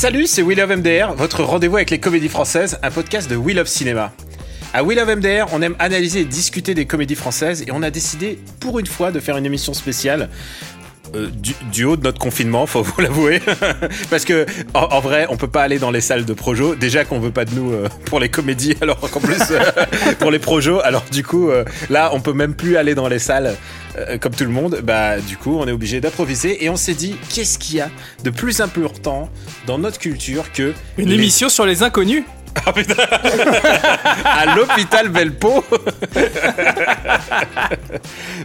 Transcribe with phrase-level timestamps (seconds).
[0.00, 3.54] Salut, c'est We Love MDR, votre rendez-vous avec les comédies françaises, un podcast de We
[3.54, 4.14] Love Cinéma.
[4.72, 7.90] À We Love MDR, on aime analyser et discuter des comédies françaises et on a
[7.90, 10.30] décidé pour une fois de faire une émission spéciale
[11.14, 13.40] euh, du, du, haut de notre confinement, faut vous l'avouer,
[14.10, 16.74] parce que en, en, vrai, on peut pas aller dans les salles de projo.
[16.74, 19.60] Déjà qu'on veut pas de nous euh, pour les comédies, alors qu'en plus euh,
[20.18, 20.80] pour les projos.
[20.82, 21.50] Alors du coup,
[21.88, 23.56] là, on peut même plus aller dans les salles
[24.20, 24.80] comme tout le monde.
[24.82, 27.90] Bah, du coup, on est obligé d'improviser et on s'est dit, qu'est-ce qu'il y a
[28.24, 29.28] de plus important
[29.66, 31.14] dans notre culture que une les...
[31.16, 32.24] émission sur les inconnus?
[32.66, 32.94] Ah putain
[34.24, 35.64] À l'hôpital Belpo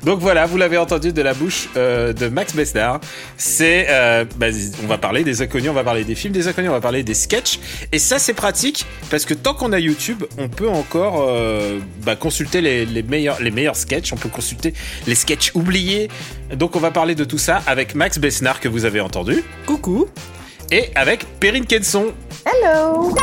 [0.04, 3.00] Donc voilà, vous l'avez entendu de la bouche euh, de Max Besnard.
[3.38, 4.48] C'est, euh, bah,
[4.84, 7.04] on va parler des inconnus, on va parler des films des inconnus, on va parler
[7.04, 7.60] des sketchs.
[7.92, 12.16] Et ça, c'est pratique parce que tant qu'on a YouTube, on peut encore euh, bah,
[12.16, 14.14] consulter les, les, meilleurs, les meilleurs sketchs.
[14.14, 14.74] On peut consulter
[15.08, 16.10] les sketchs oubliés.
[16.54, 19.44] Donc on va parler de tout ça avec Max Besnard que vous avez entendu.
[19.66, 20.08] Coucou.
[20.76, 22.14] Et avec Perrine Kenson.
[22.46, 23.16] Hello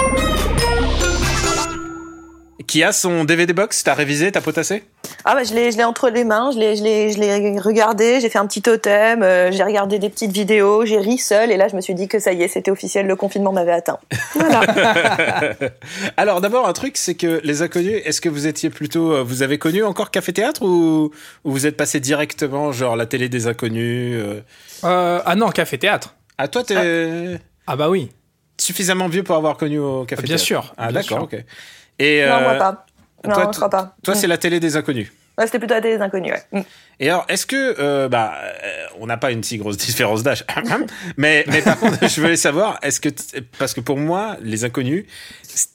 [2.72, 3.84] qui a son DVD box?
[3.84, 4.84] T'as révisé, t'as potassé?
[5.26, 7.60] Ah bah je l'ai, je l'ai entre les mains, je l'ai, je l'ai, je l'ai
[7.60, 11.52] regardé, j'ai fait un petit totem, euh, j'ai regardé des petites vidéos, j'ai ri seul
[11.52, 13.72] et là je me suis dit que ça y est, c'était officiel, le confinement m'avait
[13.72, 13.98] atteint.
[14.34, 14.62] Voilà.
[16.16, 19.42] Alors d'abord un truc, c'est que les inconnus, est-ce que vous étiez plutôt, euh, vous
[19.42, 21.10] avez connu encore Café Théâtre ou,
[21.44, 24.40] ou vous êtes passé directement genre la télé des inconnus euh...
[24.84, 26.14] Euh, Ah non, Café Théâtre.
[26.38, 27.38] Ah toi t'es ah.
[27.66, 28.10] ah bah oui.
[28.58, 30.36] Suffisamment vieux pour avoir connu au Café bien.
[30.38, 31.34] Sûr, Ah d'accord, ok.
[31.98, 32.86] Et non, euh, moi pas.
[33.24, 33.96] Non, toi, je crois pas.
[34.02, 34.16] Toi, Mm.
[34.16, 35.12] c'est la télé des inconnus.
[35.38, 36.60] Ouais, c'était plutôt la télé des inconnus, ouais.
[36.60, 36.64] Mm.
[37.00, 40.44] Et alors, est-ce que, euh, bah, euh, on n'a pas une si grosse différence d'âge,
[41.16, 43.08] mais, mais par contre, je voulais savoir, est-ce que,
[43.58, 45.06] parce que pour moi, les inconnus,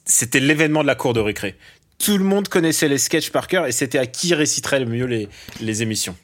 [0.04, 1.56] c'était l'événement de la cour de récré.
[1.98, 5.06] Tout le monde connaissait les sketchs par cœur et c'était à qui réciterait le mieux
[5.06, 5.28] les,
[5.60, 6.16] les émissions.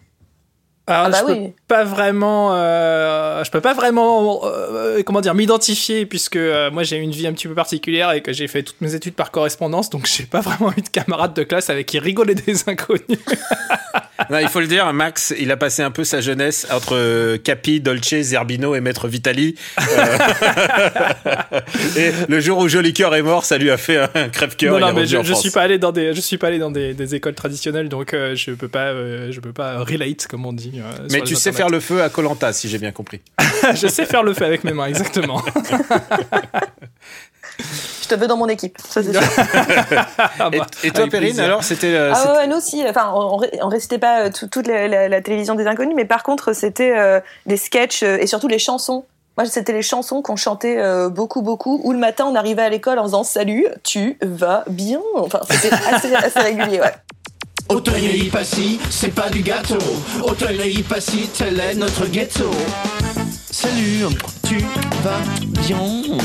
[0.86, 1.52] Alors, Ah bah je peux oui.
[1.66, 6.96] pas vraiment, euh, je peux pas vraiment, euh, comment dire, m'identifier puisque euh, moi j'ai
[6.98, 9.88] une vie un petit peu particulière et que j'ai fait toutes mes études par correspondance,
[9.88, 13.00] donc j'ai pas vraiment eu de camarades de classe avec qui rigoler des inconnus.
[14.30, 17.80] Non, il faut le dire, Max, il a passé un peu sa jeunesse entre Capi,
[17.80, 19.56] Dolce, Zerbino et Maître Vitali.
[19.80, 20.18] Euh,
[21.96, 24.78] et le jour où Joli Cœur est mort, ça lui a fait un crève-cœur.
[24.78, 26.94] non, mais je, je suis pas allé dans des, je suis pas allé dans des,
[26.94, 30.52] des écoles traditionnelles, donc euh, je peux pas, euh, je peux pas relate comme on
[30.52, 30.73] dit.
[30.80, 33.20] Euh, Mais tu sais faire le feu à Colanta, si j'ai bien compris.
[33.74, 35.40] je sais faire le feu avec mes mains, exactement.
[38.02, 39.22] Je te veux dans mon équipe, ça c'est sûr.
[40.38, 41.94] Ah Et, bah, et toi, Perrine, alors, c'était.
[41.94, 42.84] euh, Ah ouais, nous aussi.
[42.86, 46.04] Enfin, on, on, récitait pas euh, tout- toute la, la- la télévision des inconnus, mais
[46.04, 49.04] par contre, c'était euh, des sketchs et surtout les chansons.
[49.38, 51.80] Moi, c'était les chansons qu'on chantait euh, beaucoup, beaucoup.
[51.84, 55.00] Où le matin, on arrivait à l'école en faisant Salut, tu vas bien?
[55.16, 56.92] Enfin, c'était assez, assez régulier, ouais.
[57.68, 59.78] Auteuil et Passy, c'est pas du gâteau.
[60.22, 62.50] Auteuil et Passy, tel est notre ghetto.
[63.50, 64.04] Salut,
[64.46, 64.58] tu
[65.02, 65.20] vas
[65.62, 66.18] bien?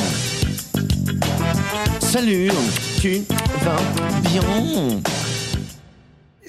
[2.00, 2.52] Salut,
[3.00, 3.24] tu
[3.64, 3.82] vas
[4.30, 5.00] bien?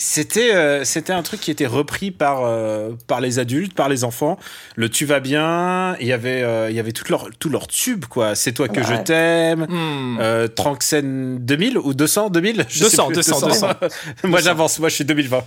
[0.03, 4.03] C'était euh, c'était un truc qui était repris par euh, par les adultes, par les
[4.03, 4.39] enfants.
[4.75, 7.67] Le tu vas bien, il y avait euh, il y avait tout leur tout leur
[7.69, 8.35] tube quoi.
[8.35, 9.67] C'est toi que je t'aime.
[10.19, 13.15] Euh, Tranxen 2000 ou 200 2000 Je sais 200, plus.
[13.17, 13.69] 200, 200.
[14.25, 15.43] moi j'avance, moi je suis 2020.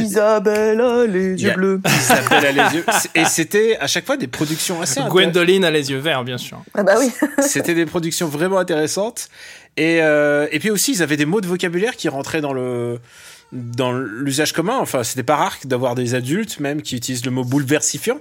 [0.00, 1.54] Isabelle a les yeux Yeah.
[1.54, 1.80] bleus.
[1.86, 2.84] Isabelle a les yeux.
[3.14, 5.00] Et c'était à chaque fois des productions assez.
[5.08, 6.62] Gwendoline a les yeux verts, bien sûr.
[6.74, 7.10] Ah bah oui.
[7.40, 9.28] C'était des productions vraiment intéressantes.
[9.76, 12.98] Et, euh, et puis aussi, ils avaient des mots de vocabulaire qui rentraient dans le
[13.52, 14.78] dans l'usage commun.
[14.78, 18.20] Enfin, c'était pas rare d'avoir des adultes même qui utilisent le mot bouleversifiant.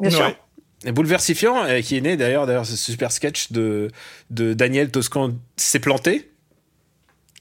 [0.00, 0.20] Bien sûr.
[0.20, 0.36] Ouais.
[0.84, 3.90] Et bouleversifiant, euh, qui est né d'ailleurs d'ailleurs ce super sketch de
[4.30, 6.30] de Daniel Toscan s'est planté.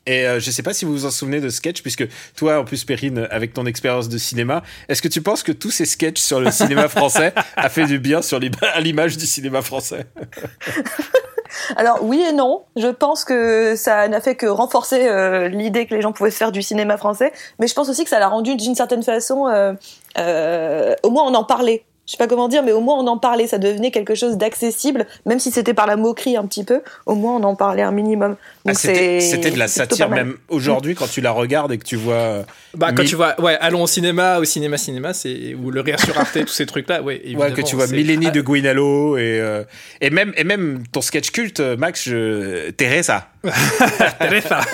[0.06, 2.66] Et euh, je sais pas si vous vous en souvenez de sketch, puisque toi, en
[2.66, 6.22] plus, Perrine, avec ton expérience de cinéma, est-ce que tu penses que tous ces sketchs
[6.22, 10.06] sur le cinéma français a fait du bien sur à l'image du cinéma français?
[11.76, 12.64] Alors oui et non.
[12.76, 16.38] Je pense que ça n'a fait que renforcer euh, l'idée que les gens pouvaient se
[16.38, 19.48] faire du cinéma français, mais je pense aussi que ça l'a rendu d'une certaine façon.
[19.48, 19.74] euh,
[20.18, 21.86] euh, au moins on en parlait.
[22.06, 24.38] je sais pas comment dire, mais au moins on en parlait, ça devenait quelque chose
[24.38, 27.84] d'accessible, même si c'était par la moquerie un petit peu, au moins on en parlait
[27.84, 28.36] un minimum.
[28.66, 32.14] Ah, c'était de la satire même aujourd'hui quand tu la regardes et que tu vois.
[32.16, 32.44] euh,
[32.76, 36.00] Bah, quand tu vois, ouais, allons au cinéma, au cinéma, cinéma, c'est, ou le rire
[36.00, 37.56] sur Arte, tous ces trucs-là, ouais, Ouais, évidemment.
[37.56, 39.64] que tu vois Millénie Ah, de Guinalo et euh,
[40.00, 43.28] et même et même ton sketch culte Max je Teresa
[44.20, 44.62] Teresa.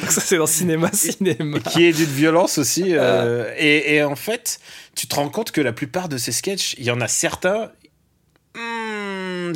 [0.00, 1.58] Donc ça, c'est dans cinéma, cinéma.
[1.60, 4.58] qui est d'une violence aussi euh, et, et en fait
[4.96, 7.70] tu te rends compte que la plupart de ces sketchs il y en a certains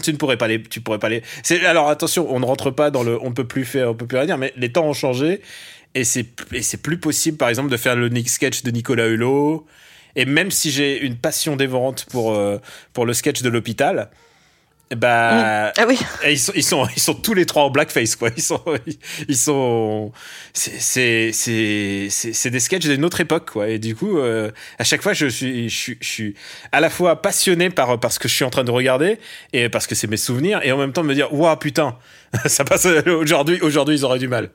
[0.00, 2.70] tu ne pourrais pas les tu pourrais pas les c'est alors attention on ne rentre
[2.70, 4.87] pas dans le on peut plus faire on peut plus rien dire mais les temps
[4.87, 5.41] ont changé
[5.94, 9.67] et c'est et c'est plus possible par exemple de faire le sketch de Nicolas Hulot.
[10.17, 12.58] Et même si j'ai une passion dévorante pour euh,
[12.93, 14.11] pour le sketch de l'hôpital
[14.96, 18.17] bah Ah oui, et ils sont, ils sont, ils sont tous les trois en blackface,
[18.17, 18.31] quoi.
[18.37, 18.62] Ils sont,
[19.29, 20.12] ils sont,
[20.52, 23.69] c'est, des sketchs d'une autre époque, quoi.
[23.69, 26.35] Et du coup, euh, à chaque fois, je suis, je suis, je suis
[26.73, 29.19] à la fois passionné par, par ce que je suis en train de regarder
[29.52, 31.96] et parce que c'est mes souvenirs et en même temps me dire, waouh, putain,
[32.46, 34.50] ça passe aujourd'hui, aujourd'hui, ils auraient du mal.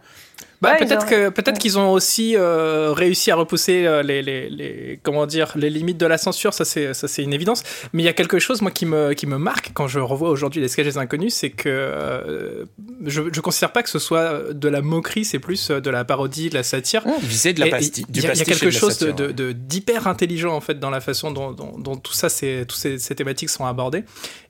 [0.62, 4.50] Bah, Ouais, peut-être que peut-être qu'ils ont aussi euh, réussi à repousser euh, les, les,
[4.50, 7.64] les comment dire les limites de la censure ça c'est ça c'est une évidence
[7.94, 10.30] mais il y a quelque chose moi qui me qui me marque quand je revois
[10.30, 12.66] aujourd'hui les sketchs des inconnus c'est que euh,
[13.06, 16.50] je je considère pas que ce soit de la moquerie c'est plus de la parodie
[16.50, 18.46] de la satire Ils faisaient de la pastille, Il du y, a- il y a
[18.46, 19.34] pastiche et quelque de chose de- satire, de- ouais.
[19.34, 22.78] de- d'hyper intelligent en fait dans la façon dont, dont, dont tout ça, c'est, toutes
[22.80, 24.04] ces, ces thématiques sont abordées.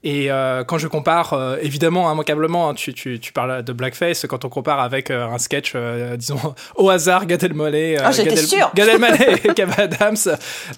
[0.04, 4.26] Et euh, quand je compare, euh, évidemment, immanquablement, hein, tu, tu, tu parles de blackface,
[4.30, 6.40] quand on compare avec euh, un sketch, euh, disons
[6.76, 8.72] au hasard, Gad Elmaleh, euh, Ah, Gad, El- sûre.
[8.76, 10.16] Gad Elmaleh et Kev Adams,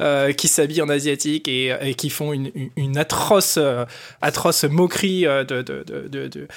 [0.02, 3.60] euh, qui s'habillent en asiatique et, et qui font une, atroce,
[4.22, 6.48] atroce moquerie de, de, de, de- de-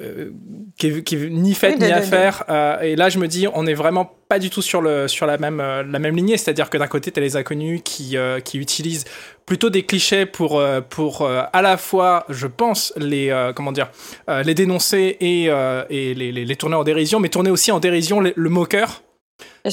[0.00, 0.30] euh,
[0.78, 2.44] qui, est, qui est ni faite Oui, ni à faire.
[2.48, 5.26] Euh, et là, je me dis, on est vraiment pas du tout sur, le, sur
[5.26, 6.36] la, même, euh, la même lignée.
[6.36, 9.04] C'est-à-dire que d'un côté, tu as les inconnus qui, euh, qui utilisent
[9.46, 13.72] plutôt des clichés pour, euh, pour euh, à la fois, je pense, les, euh, comment
[13.72, 13.90] dire,
[14.28, 17.70] euh, les dénoncer et, euh, et les, les, les tourner en dérision, mais tourner aussi
[17.72, 19.02] en dérision le moqueur.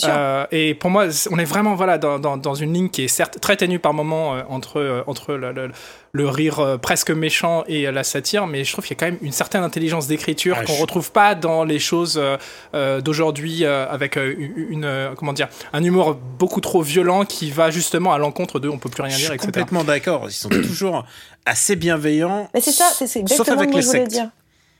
[0.05, 3.07] Euh, et pour moi, on est vraiment voilà dans, dans, dans une ligne qui est
[3.09, 5.71] certes très ténue par moments euh, entre euh, entre le, le-
[6.13, 9.19] le rire presque méchant et la satire, mais je trouve qu'il y a quand même
[9.21, 12.21] une certaine intelligence d'écriture Ah, qu'on je- retrouve pas dans les choses
[12.99, 17.71] d'aujourd'hui euh, avec euh, une, euh, comment dire un humour beaucoup trop violent qui va
[17.71, 19.47] justement à l'encontre de on peut plus rien Je dire, suis etc.
[19.47, 20.25] complètement d'accord.
[20.27, 21.05] Ils sont toujours
[21.45, 22.49] assez bienveillants.
[22.53, 24.11] Mais c'est ça, c'est Sauf exactement avec ce que les je voulais sectes.
[24.11, 24.29] dire.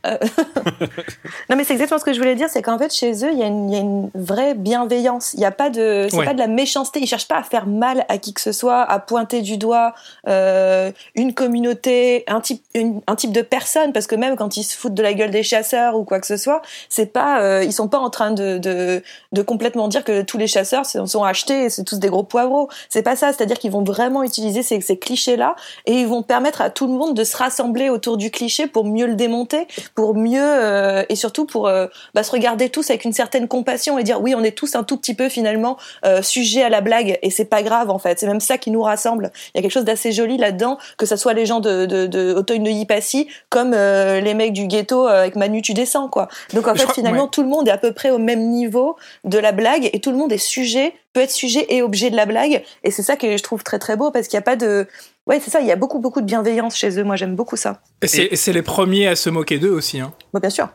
[0.08, 0.18] Euh,
[1.50, 3.40] non mais c'est exactement ce que je voulais dire, c'est qu'en fait chez eux il
[3.40, 5.34] y, a une- il y a une vraie bienveillance.
[5.34, 6.26] Il n'y a pas de, c'est Ouais.
[6.26, 7.00] pas de la méchanceté.
[7.00, 9.94] Ils cherchent pas à faire mal à qui que ce soit, à pointer du doigt
[10.28, 14.64] euh, une communauté, un type, une- un type de personne, parce que même quand ils
[14.64, 17.64] se foutent de la gueule des chasseurs ou quoi que ce soit, c'est pas, euh,
[17.64, 21.24] ils sont pas en train de, de, de complètement dire que tous les chasseurs sont
[21.24, 22.70] achetés, et c'est tous des gros poivreaux.
[22.90, 23.32] C'est pas ça.
[23.34, 25.56] C'est-à-dire qu'ils vont vraiment utiliser ces, ces clichés là
[25.86, 28.86] et ils vont permettre à tout le monde de se rassembler autour du cliché pour
[28.86, 33.06] mieux le démonter pour mieux euh, et surtout pour euh, bah, se regarder tous avec
[33.06, 36.22] une certaine compassion et dire oui on est tous un tout petit peu finalement euh,
[36.22, 38.20] sujet à la blague et c'est pas grave en fait.
[38.20, 39.32] C'est même ça qui nous rassemble.
[39.54, 42.08] Il y a quelque chose d'assez joli là-dedans que ça soit les gens de, de,
[42.08, 46.08] de Auteuil de Ypassi comme euh, les mecs du ghetto euh, avec Manu tu descends
[46.08, 46.28] quoi.
[46.54, 47.30] Donc en fait crois- finalement ouais.
[47.32, 50.12] tout le monde est à peu près au même niveau de la blague et tout
[50.12, 53.18] le monde est sujet peut être sujet et objet de la blague et c'est ça
[53.18, 54.88] que je trouve très très beau parce qu'il n'y a pas de
[55.28, 57.58] ouais c'est ça il y a beaucoup beaucoup de bienveillance chez eux moi j'aime beaucoup
[57.58, 60.00] ça Et c'est et c'est les premiers à se moquer d'eux aussi.
[60.00, 60.14] Hein.
[60.34, 60.70] Bon, bien sûr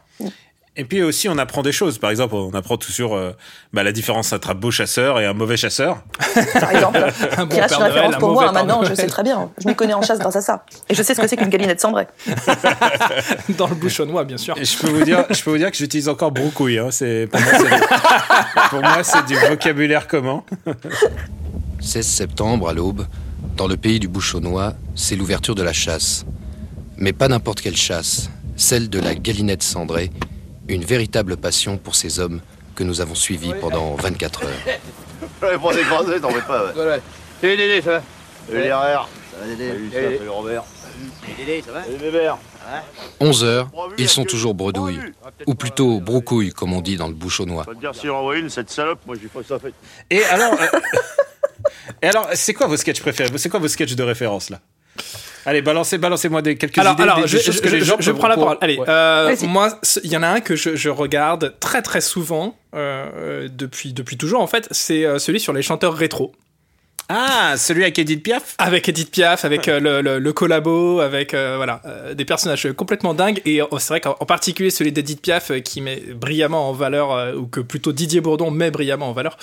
[0.79, 1.97] Et puis aussi, on apprend des choses.
[1.99, 3.33] Par exemple, on apprend tout sur euh,
[3.73, 6.03] bah, la différence entre un beau chasseur et un mauvais chasseur.
[6.61, 6.99] par exemple
[7.39, 8.49] Un bon qui reste une référence pour moi.
[8.49, 9.51] hein, Maintenant, je sais très bien.
[9.59, 10.65] Je m'y connais en chasse grâce à ça.
[10.91, 12.07] Et je sais ce que c'est qu'une galinette cendrée.
[13.57, 14.55] dans le bouchonnois, bien sûr.
[14.59, 16.79] Et je peux vous dire, je peux vous dire que j'utilise encore broucouille.
[16.79, 16.91] Hein.
[16.91, 20.43] C'est pour moi, c'est pour moi, c'est du vocabulaire commun.
[21.81, 23.07] 16 septembre, à l'aube,
[23.57, 26.25] dans le pays du Bouchonnois, c'est l'ouverture de la chasse.
[26.99, 30.11] Mais pas n'importe quelle chasse, celle de la galinette cendrée,
[30.69, 32.41] une véritable passion pour ces hommes
[32.75, 34.51] que nous avons suivis pendant 24 heures.
[35.43, 36.73] Ouais, pour décroiser, t'en fais pas, ouais.
[36.75, 36.99] Voilà.
[37.41, 38.03] Salut Dédé, ça va?
[38.49, 39.09] Salut les RR.
[39.33, 40.65] Ça va Dédé Salut Lucien, Salut salut Robert.
[41.39, 41.85] Dédé, ça va?
[41.85, 42.39] Salut Bébert.
[43.21, 43.69] 11 heures,
[43.99, 44.99] ils sont toujours bredouilles,
[45.47, 47.65] ou plutôt broucouilles comme on dit dans le Bouchonnois.
[47.65, 49.73] Faut te dire s'il envoie une, cette salope, moi j'ai pas ça fait.
[50.11, 50.79] Et alors, euh,
[52.03, 53.31] et alors, c'est quoi vos sketchs préférés?
[53.37, 54.61] C'est quoi vos sketchs de référence là?
[55.45, 57.79] Allez, balancez, balancez-moi des quelques Alors, idées, alors des, des je, choses je- que les
[57.81, 58.59] je- gens je peuvent- prends la pour- parole.
[58.63, 58.87] Allez, Ouais.
[58.89, 63.49] euh, moi, il y en a un que je, je regarde très très souvent euh,
[63.53, 64.67] depuis depuis toujours en fait.
[64.73, 66.33] C'est celui sur les chanteurs rétro.
[67.09, 71.35] Ah, celui avec Edith Piaf Avec Edith Piaf, avec euh, le, le, le, collabo, avec
[71.35, 73.41] euh, voilà euh, des personnages complètement dingues.
[73.45, 77.47] Et oh, c'est vrai qu'en particulier celui d'Edith Piaf qui met brillamment en valeur, ou
[77.47, 79.37] que plutôt Didier Bourdon met brillamment en valeur,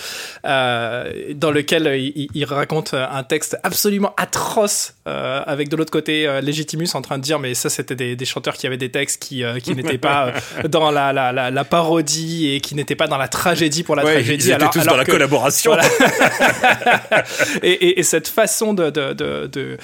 [0.44, 7.02] dans lequel il, il, raconte un texte absolument atroce, avec de l'autre côté Légitimus en
[7.02, 9.76] train de dire mais ça c'était des, des, chanteurs qui avaient des textes qui, qui
[9.76, 10.34] n'étaient pas
[10.68, 14.04] dans la, la, la, la, parodie et qui n'étaient pas dans la tragédie pour la
[14.04, 14.48] ouais, tragédie.
[14.48, 15.72] Ils étaient alors, tous alors dans la que, collaboration.
[15.74, 15.88] Voilà.
[17.62, 19.78] et, et, et, cette façon de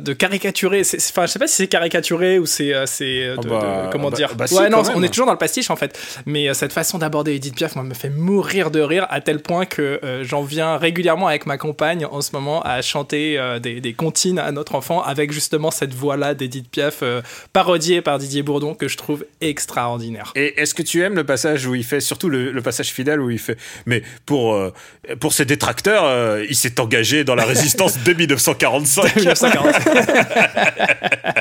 [0.00, 4.10] de caricaturer, enfin je sais pas si c'est caricaturé ou c'est c'est oh bah, comment
[4.10, 4.34] bah, dire.
[4.34, 6.98] bah, ouais non, on est toujours dans le pastiche en fait, mais euh, cette façon
[6.98, 10.42] d'aborder Edith Piaf moi me fait mourir de rire à tel point que euh, j'en
[10.42, 14.52] viens régulièrement avec ma compagne en ce moment à chanter euh, des, des comptines à
[14.52, 17.22] notre enfant avec justement cette voix là d'Edith Piaf euh,
[17.52, 20.32] parodiée par Didier Bourdon que je trouve extraordinaire.
[20.36, 23.20] Et est-ce que tu aimes le passage où il fait surtout le, le passage fidèle
[23.20, 24.72] où il fait mais pour euh,
[25.20, 29.16] pour ses détracteurs euh, il s'est engagé dans la résistance dès 1945.
[29.16, 29.73] 1945.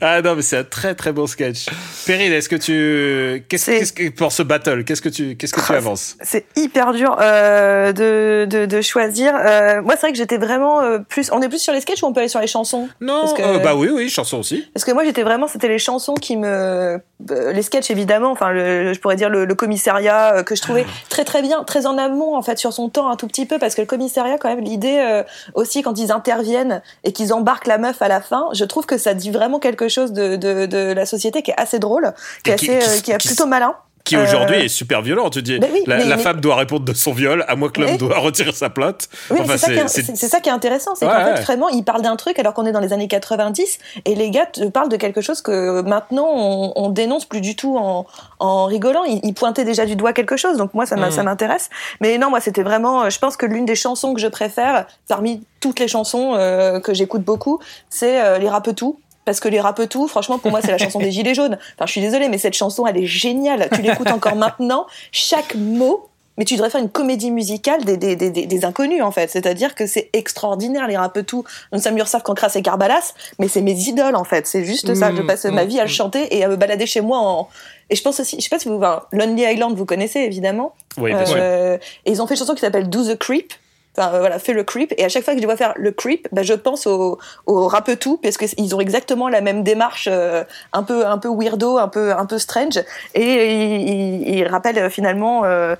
[0.00, 1.66] ah non, mais c'est un très très bon sketch.
[2.06, 3.44] Perrine, est-ce que tu.
[3.48, 6.16] Qu'est-ce C'est- qu'est-ce que pour ce battle, qu'est-ce que tu, qu'est-ce que tu Ah, avances?
[6.22, 9.34] C'est hyper dur euh, de, de, de choisir.
[9.36, 11.30] Euh, moi, c'est vrai que j'étais vraiment euh, plus.
[11.32, 12.88] On est plus sur les sketchs ou on peut aller sur les chansons?
[13.00, 14.68] Non, que- euh, bah oui, oui, chanson aussi.
[14.74, 15.48] Parce que moi, j'étais vraiment.
[15.48, 17.00] C'était les chansons qui me.
[17.28, 18.30] les sketchs, évidemment.
[18.32, 21.64] Enfin, le, je pourrais dire le, le commissariat euh, que je trouvais très très bien,
[21.64, 23.86] très en amont en fait sur son temps un tout petit peu parce que le
[23.86, 25.22] commissariat, quand même, l'idée euh,
[25.54, 28.98] aussi quand ils interviennent et qu'ils embarquent la meuf à la fin, je trouve que
[28.98, 32.12] ça dit vraiment quelque chose de, de, de la société qui est assez drôle,
[32.44, 33.74] qui est assez, qui- euh, qui est plutôt malin.
[34.04, 35.28] Qui Euh, aujourd'hui est super violent.
[35.30, 37.54] Tu dis, Ben oui, la, mais- la mais- femme doit répondre de son viol, à
[37.54, 37.98] moins que l'homme Oui.
[37.98, 39.08] doit retirer sa plainte.
[39.30, 41.84] Oui, Enfin, c'est ça, qui est- ça qui intéressant, c'est Ouais, qu'en fait, vraiment, ils
[41.84, 44.88] parlent d'un truc alors qu'on est dans les années 90 et les gars te parlent
[44.88, 48.06] de quelque chose que maintenant on, on dénonce plus du tout en,
[48.38, 49.04] en rigolant.
[49.04, 51.68] Ils, ils pointaient déjà du doigt quelque chose, donc moi ça ça m'intéresse.
[52.00, 54.86] Mais non, moi c'était vraiment, euh, je pense que l'une des chansons que je préfère
[55.08, 58.98] parmi toutes les chansons euh, que j'écoute beaucoup, c'est euh, les Rapetou.
[59.30, 61.56] Parce que les Rapetou, franchement, pour moi, c'est la chanson des Gilets jaunes.
[61.76, 63.68] Enfin, je suis désolée, mais cette chanson, elle est géniale.
[63.72, 64.88] Tu l'écoutes encore maintenant.
[65.12, 69.10] Chaque mot mais tu devrais faire une comédie musicale des, des, des, des- inconnus, en
[69.12, 69.28] fait.
[69.30, 71.44] C'est-à-dire que c'est extraordinaire, les Rapetou.
[71.72, 74.48] Nous sommes Ursaf, Cancras et Carbalas, mais c'est mes idoles, en fait.
[74.48, 75.12] C'est juste ça.
[75.12, 75.92] Mm, Je passe ma mm, vie à le mm.
[75.92, 77.48] chanter et à me balader chez moi en...
[77.90, 80.74] Et je pense aussi, je sais pas si vous, enfin, Lonely Island, vous connaissez, évidemment.
[80.96, 81.36] Oui, bien sûr.
[81.38, 83.52] Euh, Et ils ont fait une chanson qui s'appelle Do the Creep.
[83.96, 84.94] Enfin, euh, voilà, fais le creep.
[84.96, 87.68] Et à chaque fois que je vois faire le creep, bah, je pense au, au
[87.68, 91.88] parce que ils ont exactement la même démarche, euh, un peu, un peu weirdo, un
[91.88, 92.80] peu, un peu strange.
[93.14, 95.74] Et ils, rappellent euh, finalement, euh,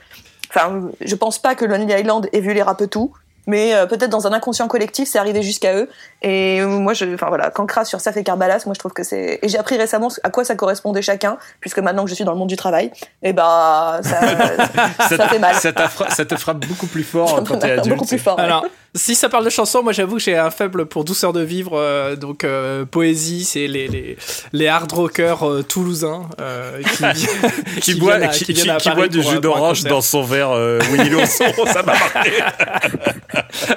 [0.49, 3.13] enfin, je pense pas que Lonely Island ait vu les Rapetou.
[3.47, 5.89] Mais euh, peut-être dans un inconscient collectif, c'est arrivé jusqu'à eux.
[6.23, 9.03] Et euh, moi, je, enfin voilà, Cancras sur Saf et Carbalas, moi je trouve que
[9.03, 9.39] c'est.
[9.43, 12.33] Et j'ai appris récemment à quoi ça correspondait chacun, puisque maintenant que je suis dans
[12.33, 12.91] le monde du travail,
[13.23, 14.21] et bah ça,
[15.09, 15.55] ça, Ça, fait mal.
[15.57, 17.89] ça te frappe beaucoup plus fort quand t'es adulte.
[17.97, 18.39] Beaucoup plus fort.
[18.39, 18.69] ouais.
[18.95, 21.75] Si ça parle de chansons, moi j'avoue que j'ai un faible pour Douceur de vivre.
[21.79, 24.17] euh, donc, euh, poésie, c'est les, les,
[24.53, 26.83] les hard rockers euh, toulousains euh,
[27.15, 27.27] qui,
[27.81, 31.09] Qui, qui boit, à- qui, qui boit du jus d'orange dans son verre euh, Winnie
[31.11, 32.33] l'ourson, ça m'a marqué.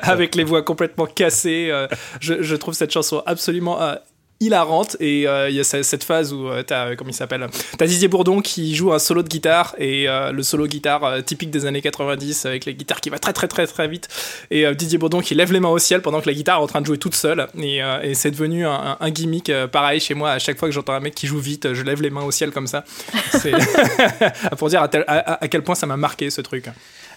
[0.02, 1.70] avec les voix complètement cassées.
[1.72, 1.88] euh,
[2.20, 3.96] je, je trouve cette chanson absolument euh,
[4.40, 4.98] hilarante.
[5.00, 7.48] Et euh, il y a ce- cette phase où euh, t'as euh, comment il s'appelle
[7.78, 11.52] t'as Didier Bourdon qui joue un solo de guitare et euh, le solo guitare typique
[11.52, 14.08] des années 90 avec les guitares qui va très très très très vite.
[14.52, 16.68] Et Didier Bourdon qui lève les mains au ciel pendant que la guitare est en
[16.68, 17.48] train de jouer toute seule.
[17.58, 17.82] Et,
[18.14, 20.32] c'est devenu un, gimmick pareil chez moi.
[20.32, 22.32] À chaque fois que j'entends un mec qui joue vite je lève les mains au
[22.32, 22.84] ciel comme ça.
[24.58, 26.66] Pour dire à, quel point ça m'a marqué ce truc.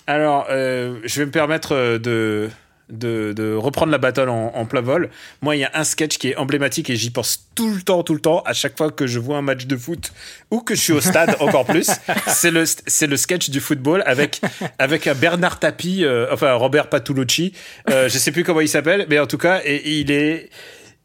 [0.06, 2.49] Alors, je vais me permettre de,
[2.88, 5.11] de, de reprendre la battle en, en plein vol.
[5.43, 8.02] Moi, il y a un sketch qui est emblématique et j'y pense tout le temps,
[8.02, 10.12] tout le temps, à chaque fois que je vois un match de foot
[10.50, 11.90] ou que je suis au stade, encore plus.
[12.28, 14.40] C'est le, c'est le sketch du football avec,
[14.78, 17.52] avec un Bernard Tapie, euh, enfin Robert Patulucci.
[17.90, 20.50] Euh, je sais plus comment il s'appelle, mais en tout cas, et, il est.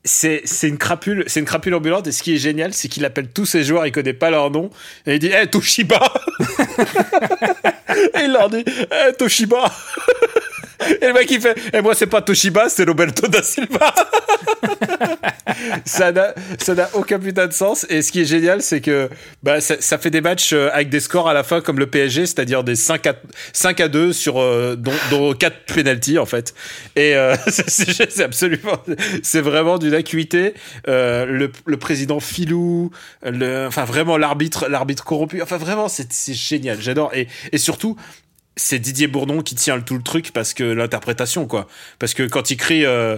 [0.04, 3.06] C'est, c'est une crapule, c'est une crapule ambulante et ce qui est génial, c'est qu'il
[3.06, 4.72] appelle tous ses joueurs, il connaît pas leur nom
[5.06, 6.12] et il dit, eh, Toshiba!
[8.16, 9.72] et il leur dit, eh, Toshiba!
[11.02, 13.94] Et le mec il fait Et moi c'est pas Toshiba, c'est Roberto da Silva
[15.86, 17.86] Ça n'a aucun putain de sens.
[17.90, 19.10] Et ce qui est génial, c'est que
[19.44, 22.26] bah, ça, fait des matchs euh, avec des scores à la fin comme le PSG,
[22.26, 23.16] c'est-à-dire des 5 à,
[23.54, 26.54] 5 à 2 sur euh, dont, dont 4 penalties en fait.
[26.96, 28.78] Et euh, c'est- absolument
[29.24, 30.54] c'est vraiment d'une acuité.
[30.88, 32.92] Euh, le, président Filou,
[33.24, 35.42] enfin vraiment l'arbitre l'arbitre corrompu.
[35.42, 37.12] Enfin vraiment c'est génial, j'adore.
[37.14, 37.98] Et, et surtout
[38.62, 41.68] c'est Didier Bourdon qui tient le- tout le truc parce que l'interprétation quoi
[42.00, 43.18] parce que quand il crie euh,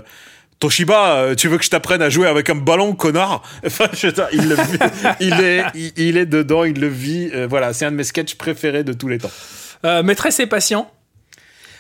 [0.60, 3.42] Toshiba, euh, tu veux que je t'apprenne à jouer avec un ballon, connard?
[3.66, 4.80] Enfin, je il, le vit-
[5.20, 7.30] il est, il, il est dedans, il le vit.
[7.34, 9.32] euh, voilà, c'est un de mes sketchs préférés de tous les temps.
[9.84, 10.90] Euh, maîtresse et patient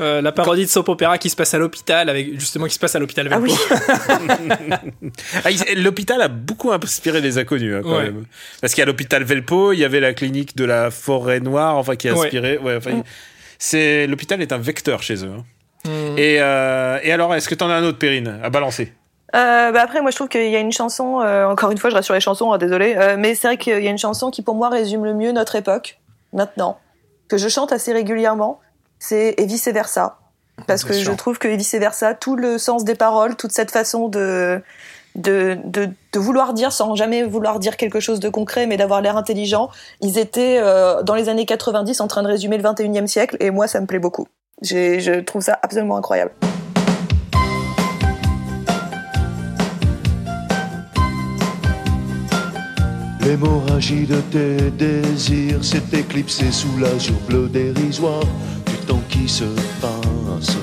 [0.02, 2.80] Euh, la parodie de soap opéra qui se passe à l'hôpital, avec justement qui se
[2.80, 3.54] passe à l'hôpital Ah oui.
[5.46, 8.04] Ah, L'hôpital a beaucoup inspiré les inconnus, hein, quand Ouais.
[8.06, 8.26] même.
[8.62, 11.78] Parce qu'il y a l'hôpital Velpo, il y avait la clinique de la forêt noire,
[11.78, 12.58] enfin, qui a inspiré.
[12.58, 13.04] Ouais, enfin, il-
[13.64, 15.32] c'est l'hôpital est un vecteur chez eux.
[15.38, 15.44] hein.
[15.86, 16.18] Hmm.
[16.18, 18.92] Et, euh, et alors, est-ce que t'en as un autre, Perrine, à balancer?
[19.36, 21.22] Euh, bah après, moi, je trouve qu'il y a une chanson.
[21.22, 22.52] euh, encore une fois, je reste sur les chansons.
[22.52, 25.06] hein, désolé, euh, mais c'est vrai qu'il y a une chanson qui, pour moi, résume
[25.06, 26.00] le mieux notre époque
[26.34, 26.78] maintenant,
[27.30, 28.60] que je chante assez régulièrement.
[29.00, 30.20] C'est et vice versa,
[30.68, 33.72] parce que je trouve que et vice versa, tout le sens des paroles, toute cette
[33.72, 34.62] façon de
[35.16, 35.58] de,
[36.16, 39.70] vouloir dire sans jamais vouloir dire quelque chose de concret, mais d'avoir l'air intelligent.
[40.02, 43.52] Ils étaient euh, dans les années 90 en train de résumer le 21e siècle, et
[43.52, 44.28] moi, ça me plaît beaucoup.
[44.62, 46.32] Je trouve ça absolument incroyable.
[53.26, 58.24] L'hémorragie de tes désirs s'est éclipsée sous l'azur bleu dérisoire
[58.66, 59.46] du temps qui se
[59.80, 60.58] passe,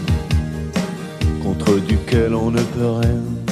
[1.42, 3.49] contre duquel on ne peut rien.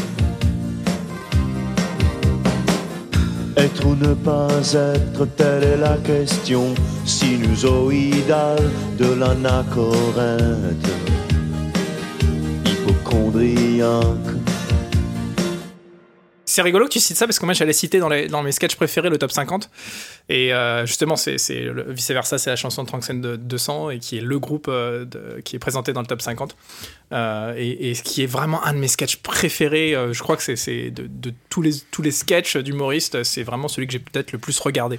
[3.58, 6.74] Être ou ne pas être, telle est la question
[7.04, 10.88] sinusoïdale de l'anachorète,
[12.64, 14.47] hypochondriaque.
[16.48, 18.74] C'est rigolo que tu cites ça parce que moi j'allais citer dans, dans mes sketchs
[18.74, 19.68] préférés le top 50
[20.30, 21.36] et euh, justement c'est
[21.88, 25.04] vice versa c'est la chanson de Tranxen de 200 et qui est le groupe euh,
[25.44, 26.56] qui est présenté dans le top 50
[27.10, 30.90] Euh, et, ce qui est vraiment un de mes sketchs préférés je crois que c'est-
[30.90, 34.58] de, tous les tous les sketchs d'humoristes c'est vraiment celui que j'ai peut-être le plus
[34.58, 34.98] regardé.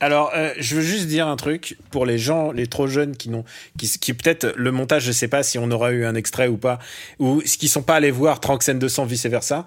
[0.00, 3.44] Alors, je veux juste dire un truc pour les gens, les trop jeunes qui n'ont,
[3.78, 6.78] qui, peut-être le montage, je sais pas si on aura eu un extrait ou pas,
[7.18, 9.64] ou qui sont pas allés voir Tranxen 200 vice versa.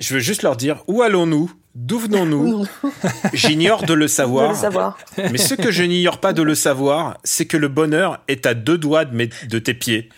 [0.00, 2.66] Je veux juste leur dire où allons-nous, d'où venons-nous?
[3.32, 4.50] J'ignore de le De savoir.
[4.50, 4.98] le savoir.
[5.16, 8.54] Mais ce que je n'ignore pas de le savoir, c'est que le bonheur est à
[8.54, 10.08] deux doigts de, mes- de tes pieds.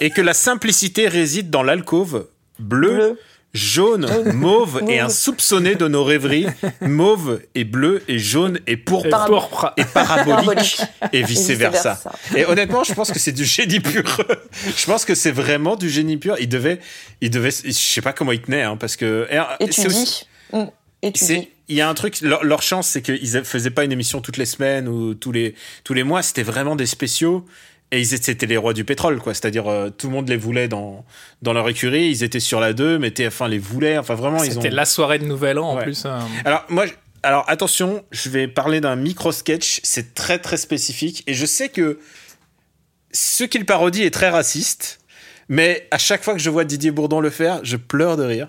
[0.00, 2.26] Et que la simplicité réside dans l'alcôve
[2.58, 3.18] bleu, Bleu.
[3.54, 6.46] Jaune, mauve et insoupçonné de nos rêveries,
[6.80, 9.72] mauve et bleu et jaune et pourpre Et pourpre.
[9.76, 10.80] et parabolique
[11.12, 11.94] et vice versa.
[11.94, 12.12] vice-versa.
[12.36, 14.02] Et honnêtement, je pense que c'est du génie pur.
[14.76, 16.36] je pense que c'est vraiment du génie pur.
[16.40, 16.80] Il devait,
[17.20, 19.28] il devait, je sais pas comment il tenait, hein, parce que
[19.60, 20.58] Et tu c'est aussi- dis.
[20.58, 20.64] Mm.
[21.04, 21.48] Et tu c'est- dis.
[21.68, 24.36] il y a un truc, leur, leur chance, c'est qu'ils faisaient pas une émission toutes
[24.36, 25.54] les semaines ou tous les,
[25.84, 26.22] tous les mois.
[26.22, 27.44] C'était vraiment des spéciaux.
[27.92, 29.34] Et ils étaient, c'était les rois du pétrole, quoi.
[29.34, 31.04] C'est-à-dire, euh, tout le monde les voulait dans,
[31.42, 32.08] dans leur écurie.
[32.08, 33.98] Ils étaient sur la 2, mais TF1 les voulait.
[33.98, 34.62] Enfin, vraiment, ils ont.
[34.62, 36.18] c'était la soirée de Nouvel An en plus euh.
[36.46, 36.86] Alors, moi,
[37.22, 39.80] alors attention, je vais parler d'un micro-sketch.
[39.82, 41.22] C'est très, très spécifique.
[41.26, 42.00] Et je sais que
[43.12, 45.00] ce qu'il parodie est très raciste.
[45.48, 48.48] Mais à chaque fois que je vois Didier Bourdon le faire, je pleure de rire.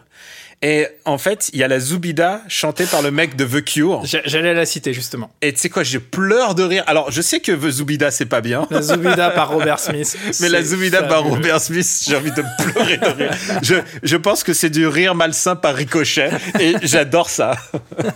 [0.66, 4.06] Et en fait, il y a la Zoubida chantée par le mec de The Cure.
[4.06, 6.86] J'a- j'allais la citer justement Et tu sais quoi, je pleure de rire.
[6.88, 8.66] Alors, je sais que The Zoubida, c'est pas bien.
[8.72, 11.26] la Zubida par Robert Smith Mais la c'est Zoubida par.
[11.26, 13.32] Robert Smith, j'ai envie de pleurer de rire.
[13.62, 16.30] Je, je pense que c'est du rire malsain par ricochet.
[16.62, 17.58] Et j'adore ça.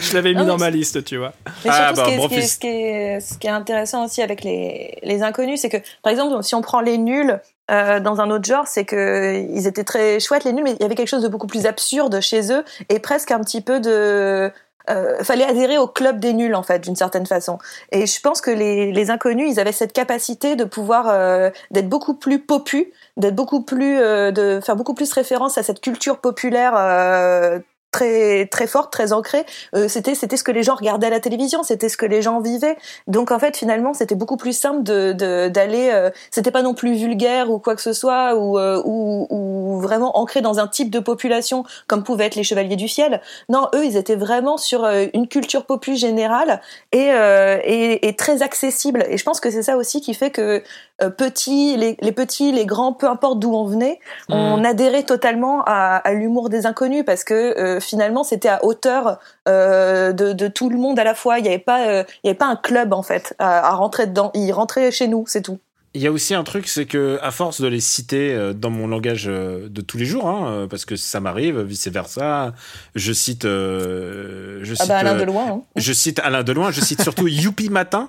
[0.00, 1.32] je l'avais mis Ah, dans ma liste tu vois
[1.64, 3.20] Mais Ah, surtout, bah, ce, qui est, bon, ce, qui est, puis- ce, qui est,
[3.20, 6.62] ce qui est intéressant aussi avec les, les inconnus, c'est que, par exemple, si on
[6.62, 7.21] prend les nuls
[7.70, 10.82] euh, dans un autre genre, c'est que ils étaient très chouettes, les nuls, mais il
[10.82, 13.80] y avait quelque chose de beaucoup plus absurde chez eux et presque un petit peu
[13.80, 14.50] de.
[14.90, 17.58] Euh, fallait adhérer au club des nuls en fait d'une certaine façon
[17.92, 22.14] et je pense que les, inconnus ils avaient cette capacité de pouvoir euh, d'être beaucoup
[22.14, 26.74] plus popus d'être beaucoup plus euh, de faire beaucoup plus référence à cette culture populaire
[26.76, 27.60] euh,
[27.92, 29.44] très très forte, très ancrée.
[29.76, 32.22] Euh, c'était c'était ce que les gens regardaient à la télévision, c'était ce que les
[32.22, 32.76] gens vivaient.
[33.06, 35.12] Donc en fait finalement c'était beaucoup plus simple de
[35.48, 35.90] d'aller.
[35.92, 39.80] euh, c'était pas non plus vulgaire ou quoi que ce soit ou, euh, ou ou
[39.80, 43.20] vraiment ancré dans un type de population comme pouvaient être les Chevaliers du Ciel.
[43.48, 46.60] Non, eux ils étaient vraiment sur euh, une culture populaire générale
[46.92, 49.04] et, euh, et et très accessible.
[49.08, 50.62] Et je pense que c'est ça aussi qui fait que
[51.02, 55.62] euh, petits, les, les petits, les grands, peu importe d'où on venait, on adhérait totalement
[55.66, 60.48] à, à l'humour des inconnus parce que euh, finalement c'était à hauteur euh, de, de
[60.48, 61.38] tout le monde à la fois.
[61.38, 64.06] Il n'y avait pas, il y avait pas un club en fait à, à rentrer
[64.06, 64.30] dedans.
[64.34, 65.58] Ils rentraient chez nous, c'est tout.
[65.94, 68.70] Il y a aussi un truc, c'est que à force de les citer euh, dans
[68.70, 72.54] mon langage euh, de tous les jours, hein, euh, parce que ça m'arrive, vice versa,
[72.94, 75.46] je cite, euh, je Ah cite, bah Alain euh, de loin.
[75.50, 75.60] Hein.
[75.76, 78.08] je cite Alain Deloin, je cite surtout Youpi Matin.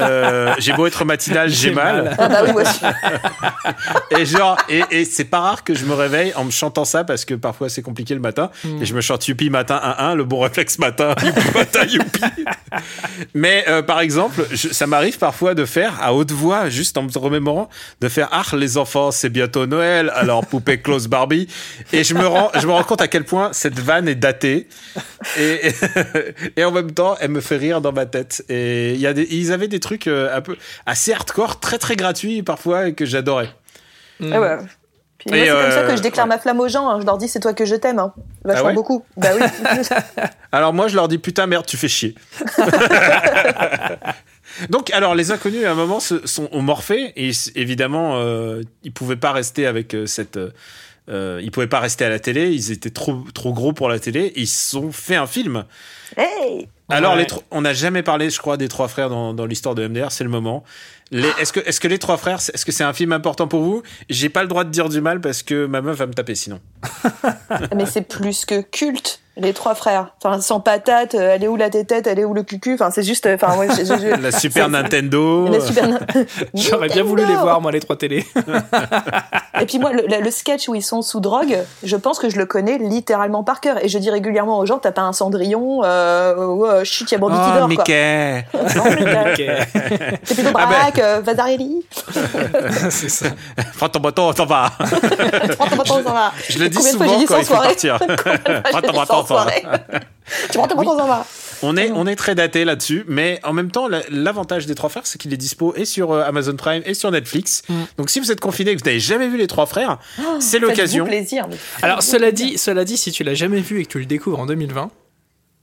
[0.00, 2.04] Euh, j'ai beau être matinal, j'ai J'ai mal.
[2.04, 2.16] mal.
[2.18, 2.80] Ah bah oui moi aussi.
[4.20, 7.04] Et genre, et, et c'est pas rare que je me réveille en me chantant ça
[7.04, 8.50] parce que parfois c'est compliqué le matin.
[8.64, 8.82] Mm.
[8.82, 12.20] Et je me chante Youpi Matin 1-1, le bon réflexe matin, Youpi Matin, Youpi.
[13.34, 17.02] Mais euh, par exemple, je- ça m'arrive parfois de faire à haute voix, juste en
[17.02, 17.68] me remémorant,
[18.00, 21.48] de faire Ah, les enfants, c'est bientôt Noël, alors poupée close Barbie.
[21.92, 24.68] Et je me rends, je me rends compte à quel point cette vanne est datée.
[25.38, 25.70] Et,
[26.56, 28.44] et en même temps, elle me fait rire dans ma tête.
[28.48, 31.78] Et il y a des, ils avaient des trucs euh, un peu assez hardcore, très
[31.78, 33.50] très gratuits parfois, et que j'adorais.
[34.32, 34.56] Ah ouais.
[35.26, 36.88] Puis moi, c'est comme ça euh, que je déclare ma flamme aux gens.
[36.88, 37.00] hein.
[37.00, 37.98] Je leur dis c'est toi que je t'aime.
[37.98, 38.12] Hein.
[38.44, 39.04] Vachement Ah ouais beaucoup.
[39.16, 39.44] Bah oui.
[40.52, 42.14] Alors moi, je leur dis putain merde, tu fais chier.
[44.70, 48.92] Donc, alors les inconnus à un moment se, sont ont morphé et évidemment, euh, ils
[48.92, 50.38] pouvaient pas rester avec euh, cette.
[51.08, 52.50] Euh, ils pouvaient pas rester à la télé.
[52.52, 54.32] Ils étaient trop trop gros pour la télé.
[54.36, 55.64] Ils se sont fait un film.
[56.16, 57.20] hey Alors, Ouais.
[57.20, 59.86] les tro- on n'a jamais parlé, je crois, des trois frères dans, dans l'histoire de
[59.86, 60.10] MDR.
[60.12, 60.64] C'est le moment.
[61.12, 63.82] Est-ce que, est-ce que les trois frères, est-ce que c'est un film important pour vous?
[64.10, 66.34] J'ai pas le droit de dire du mal parce que ma meuf va me taper
[66.34, 66.60] sinon.
[67.76, 69.20] Mais c'est plus que culte.
[69.38, 70.14] Les trois frères.
[70.24, 72.72] Enfin, sans patate, euh, elle est où la tétette, elle est où le cucu?
[72.74, 73.26] Enfin, c'est juste.
[73.26, 75.46] Enfin, ouais, je- je- je- La Super Nintendo.
[75.52, 75.98] La Super Na-
[76.54, 78.24] J'aurais bien voulu les voir, moi, les trois télés.
[79.60, 82.46] Et puis moi, le, sketch où ils sont sous drogue, je pense que je le
[82.46, 83.82] connais littéralement par cœur.
[83.84, 87.14] Et je dis régulièrement aux gens, t'as pas un Cendrillon euh, ou, euh, Chut, y
[87.14, 87.68] a Bambi qui Oh, dort, quoi.
[87.68, 89.60] Mickey euh,
[90.24, 90.78] C'est plutôt Ah ben.
[90.78, 91.84] Braque, euh, Vasarely.
[92.90, 93.26] c'est ça.
[93.78, 94.70] Prends ton bâton, on s'en va.
[95.58, 96.32] Prends ton bâton, ça va.
[96.48, 97.98] Je le dis souvent quand il faut partir.
[98.70, 99.24] Prends ton bâton,
[100.50, 101.24] Tu prends ton bâton, ça va.
[101.62, 104.90] On est, on est très daté là-dessus, mais en même temps, la- l'avantage des trois
[104.90, 107.62] frères, c'est qu'il est dispo et sur euh, Amazon Prime et sur Netflix.
[107.68, 107.74] Mm.
[107.98, 110.22] Donc si vous êtes confiné et que vous n'avez jamais vu les trois frères, c'est
[110.26, 111.04] Oh, Faites-vous l'occasion.
[111.04, 111.46] plaisir.
[111.80, 112.46] Alors, cela plaisir.
[112.48, 114.90] dit, cela dit, si tu l'as jamais vu et que tu le découvres en 2020,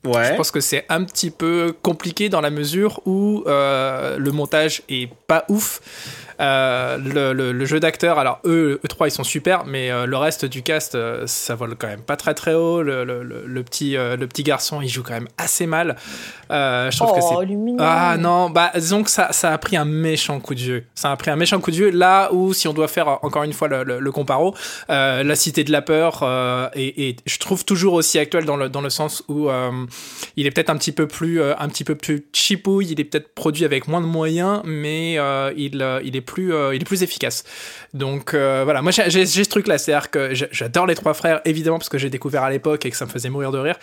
[0.06, 0.32] Ouais.
[0.32, 4.82] Je pense que c'est un petit peu compliqué dans la mesure où euh, le montage
[4.90, 5.80] est pas ouf.
[6.40, 10.06] Euh, le, le- le jeu d'acteurs, alors eux, eux trois, ils sont super, mais euh,
[10.06, 12.82] le reste du cast, euh, ça vole quand même pas très très haut.
[12.82, 15.96] Le, petit, le petit garçon, il joue quand même assez mal.
[16.50, 17.78] Je trouve que c'est Oh, mignon.
[17.80, 20.86] ah non, bah disons que ça, ça a pris un méchant coup de vieux.
[20.96, 23.44] Ça a pris un méchant coup de vieux là où, si on doit faire encore
[23.44, 24.54] une fois le, comparo,
[24.90, 26.24] La Cité de la Peur
[26.76, 29.50] et, et je trouve toujours aussi actuel dans le, dans le sens où
[30.36, 33.34] il est peut-être un petit peu plus un petit peu plus chipouille, il est peut-être
[33.34, 35.14] produit avec moins de moyens, mais
[35.58, 37.44] il, il est plus euh, il est plus efficace.
[37.94, 41.42] Donc euh, voilà, moi j'ai ce truc là, c'est-à-dire que j'a- j'adore les trois frères
[41.46, 43.76] évidemment parce que j'ai découvert à l'époque et que ça me faisait mourir de rire.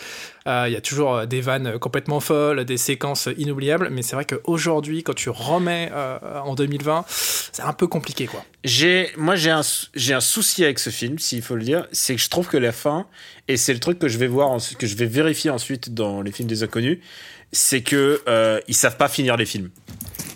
[0.46, 4.24] Euh, Il y a toujours des vannes complètement folles, des séquences inoubliables, mais c'est vrai
[4.24, 5.90] qu'aujourd'hui, quand tu remets
[6.44, 8.44] en 2020, c'est un peu compliqué, quoi.
[9.16, 12.48] Moi, j'ai un, souci avec ce film, s'il faut le dire, c'est que je trouve
[12.48, 13.06] que la fin,
[13.48, 16.32] et c'est le truc que je vais voir, que je vais vérifier ensuite dans les
[16.32, 16.98] films des inconnus,
[17.52, 19.70] c'est que euh, ils savent pas finir les films.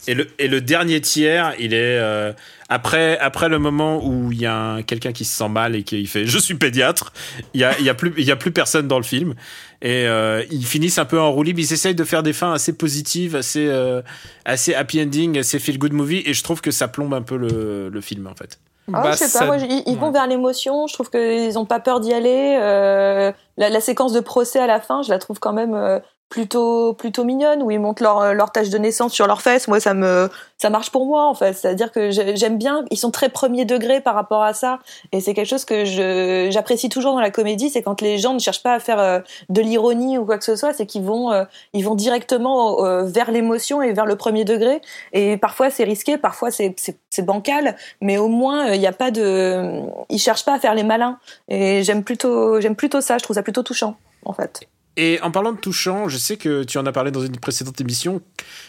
[0.06, 2.32] Et le, et le dernier tiers, il est euh,
[2.68, 5.82] après, après le moment où il y a un- quelqu'un qui se sent mal et
[5.82, 7.12] qui fait je suis pédiatre,
[7.54, 9.34] il y a, il y a plus, il y a plus personne dans le film
[9.82, 11.60] et euh, ils finissent un peu en roue libre.
[11.60, 14.02] Ils essayent de faire des fins assez positives, assez, euh,
[14.44, 17.36] assez happy ending, assez feel good movie et je trouve que ça plombe un peu
[17.36, 18.58] le, le film en fait.
[18.92, 21.58] Ah, Bah, je sais ça- pas, moi, ils, ils vont vers l'émotion, je trouve qu'ils
[21.58, 22.58] ont pas peur d'y aller.
[22.60, 26.00] euh, la, la séquence de procès à la fin, je la trouve quand même euh,
[26.28, 29.68] plutôt plutôt mignonne, où ils montent leur, euh, leur tâche de naissance sur leurs fesses.
[29.68, 31.52] Moi, ça me ça marche pour moi, en fait.
[31.52, 34.78] C'est-à-dire que j'ai- j'aime bien, ils sont très premier degré par rapport à ça.
[35.12, 38.32] Et c'est quelque chose que je j'apprécie toujours dans la comédie, c'est quand les gens
[38.34, 41.02] ne cherchent pas à faire euh, de l'ironie ou quoi que ce soit, c'est qu'ils
[41.04, 44.80] vont, euh, ils vont directement vers l'émotion et vers le premier degré.
[45.12, 48.92] Et parfois, c'est risqué, parfois, c'est c'est- c'est bancal mais au moins il n'y a
[48.92, 53.18] pas de ils cherchent pas à faire les malins et j'aime plutôt j'aime plutôt ça
[53.18, 54.62] je trouve ça plutôt touchant en fait
[54.96, 57.80] Et en parlant de touchant, je sais que tu en as parlé dans une précédente
[57.80, 58.20] émission.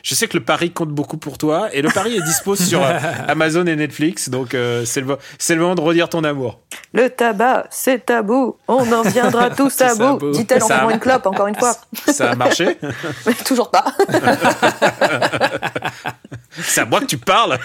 [0.01, 1.69] Je sais que le pari compte beaucoup pour toi.
[1.73, 4.29] Et le pari est dispo sur euh, Amazon et Netflix.
[4.29, 5.17] Donc euh, c'est le,
[5.49, 6.59] le moment de redire ton amour.
[6.93, 10.31] le tabac c'est tabou on en viendra tous à C'est à bout bout.
[10.31, 11.75] dit-elle en a- fumant une clope encore une fois
[12.07, 12.77] Ça a marché
[13.25, 13.85] mais toujours pas
[16.61, 17.57] C'est à moi que tu parles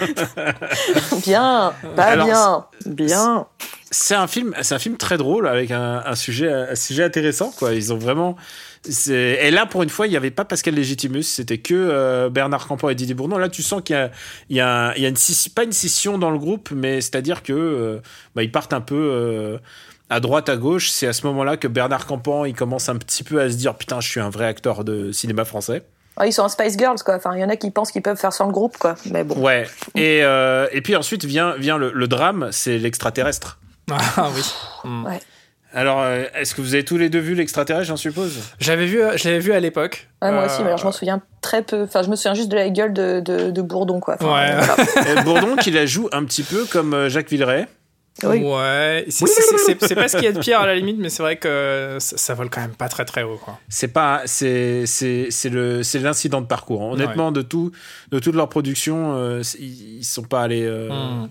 [1.25, 3.47] bien pas Alors, bien bien
[3.91, 7.51] C'est un film, c'est un film très drôle avec un, un sujet, un sujet intéressant
[7.57, 7.73] quoi.
[7.73, 8.35] Ils ont vraiment.
[9.09, 12.67] Et là, pour une fois, il n'y avait pas Pascal Légitimus, c'était que euh, Bernard
[12.67, 13.37] Campan et Didier Bourdon.
[13.37, 14.09] Là, tu sens qu'il y a,
[14.49, 16.69] il y a, un- il y a une scission- pas une scission dans le groupe,
[16.71, 17.99] mais c'est-à-dire que euh,
[18.33, 19.57] bah, ils partent un peu euh,
[20.09, 20.89] à droite, à gauche.
[20.89, 23.75] C'est à ce moment-là que Bernard Campan, il commence un petit peu à se dire
[23.75, 25.83] putain, je suis un vrai acteur de cinéma français.
[26.21, 28.03] Ah, ils sont en Spice Girls quoi enfin il y en a qui pensent qu'ils
[28.03, 29.65] peuvent faire sans le groupe quoi mais bon Ouais.
[29.95, 33.57] Et euh, et puis ensuite vient vient le, le drame, c'est l'extraterrestre.
[33.89, 34.41] Ah oui.
[34.83, 35.07] Mm.
[35.73, 38.39] Alors, euh, est-ce que vous avez tous les deux vu l'extraterrestre, j'en suppose?
[38.59, 40.09] J'avais vu, euh, je l'avais vu à l'époque.
[40.21, 42.33] Ouais, moi Euh, aussi mais alors je m'en souviens très peu enfin je me souviens
[42.33, 45.05] juste de la gueule de, de, de Bourdon quoi Enfin, Ouais.
[45.17, 47.67] Euh, Bourdon qui la joue un petit peu comme euh, Jacques Villeray.
[48.23, 48.39] Oui.
[48.43, 51.37] Ouais, c'est- pas ce qu'il y a de pire à la limite, mais c'est vrai
[51.37, 53.39] que ça, ça vole quand même pas très très haut.
[53.43, 53.57] Quoi.
[53.69, 56.81] C'est pas, c'est, c'est, c'est le, c'est l'incident de parcours.
[56.81, 57.71] Honnêtement, de tout,
[58.11, 60.65] de toute leur production, euh, c'est- ils, ils sont pas allés.
[60.65, 61.29] euh, Hmm.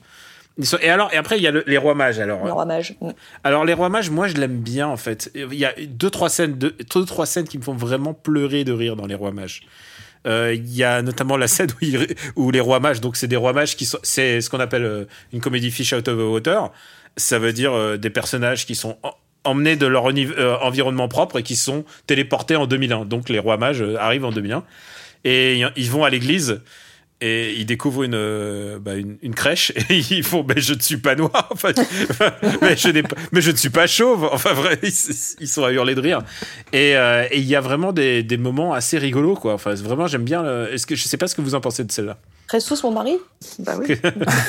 [0.59, 2.19] ils sont- et alors, et après, il y a le- les rois mages.
[2.19, 2.97] Alors, Le roi mage.
[3.01, 3.11] Mm.
[3.45, 5.31] alors les rois mages, moi, je l'aime bien en fait.
[5.35, 8.65] Il y a deux trois scènes, deux, deux, trois scènes qui me font vraiment pleurer
[8.65, 9.63] de rire dans les rois mages.
[10.27, 13.27] Euh, Il y a notamment la scène où, ils- où les rois mages, donc c'est
[13.29, 16.19] des rois mages qui sont, c'est ce qu'on appelle euh, une comédie fish out of
[16.19, 16.71] the water.
[17.17, 20.05] Ça veut dire euh, des personnages qui sont en- emmenés de leur
[20.63, 23.07] environnement propre et qui sont téléportés en 2001.
[23.07, 24.63] Donc les rois mages arrivent en 2001
[25.25, 26.61] et ils vont à l'église
[27.21, 30.81] et ils découvrent une, euh, bah, une, une crèche et ils font mais je ne
[30.81, 31.73] suis pas noir enfin,
[32.63, 34.29] mais, je pas- mais je ne suis pas chauve.
[34.33, 36.21] Enfin vrai ils, sont à hurler de rire.
[36.73, 39.55] Et euh, il y a vraiment des, des moments assez rigolos quoi.
[39.55, 41.85] Enfin vraiment j'aime bien le- est-ce que je sais pas ce que vous en pensez
[41.85, 42.19] de celle-là
[42.53, 43.17] Ressus, mon mari
[43.61, 43.95] Bah oui.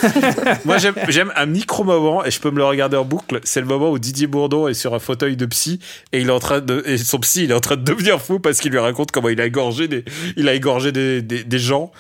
[0.66, 3.68] moi j'aime un micro moment et je peux me le regarder en boucle c'est le
[3.68, 5.80] moment où Didier Bourdon est sur un fauteuil de psy
[6.12, 8.22] et il est en train de et son psy il est en train de devenir
[8.22, 10.04] fou parce qu'il lui raconte comment il a égorgé des
[10.36, 11.92] il a égorgé des, des, des gens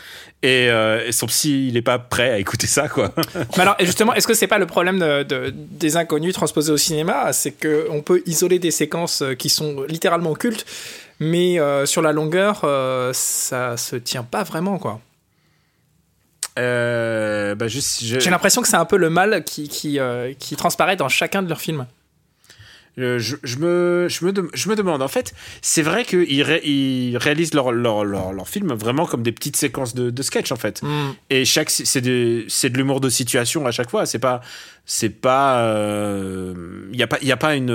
[0.43, 3.13] et, euh, et son psy il est pas prêt à écouter ça quoi
[3.57, 6.77] Mais alors, justement, est-ce que c'est pas le problème de, de- des inconnus transposés au
[6.77, 7.31] cinéma?
[7.31, 10.65] C'est que on peut isoler des séquences euh, qui sont littéralement cultes,
[11.19, 14.99] mais euh, sur la longueur, euh, ça se tient pas vraiment, quoi.
[16.59, 20.33] Euh, bah, juste, je, J'ai l'impression que c'est un peu le mal qui, qui, euh,
[20.37, 21.87] qui transparaît dans chacun de leurs films.
[22.99, 26.61] Euh, je, je me, je, me, je me demande, en fait, c'est vrai qu'ils ré-
[26.65, 30.51] ils réalisent leurs leur, leur, leur films vraiment comme des petites séquences de, de sketch,
[30.51, 30.81] en fait.
[30.83, 31.11] Hmm.
[31.29, 34.05] Et chaque, c'est de, c'est de l'humour de situation à chaque fois.
[34.05, 34.41] C'est pas,
[34.93, 35.73] c'est pas,
[36.91, 37.69] il y a pas, a pas une,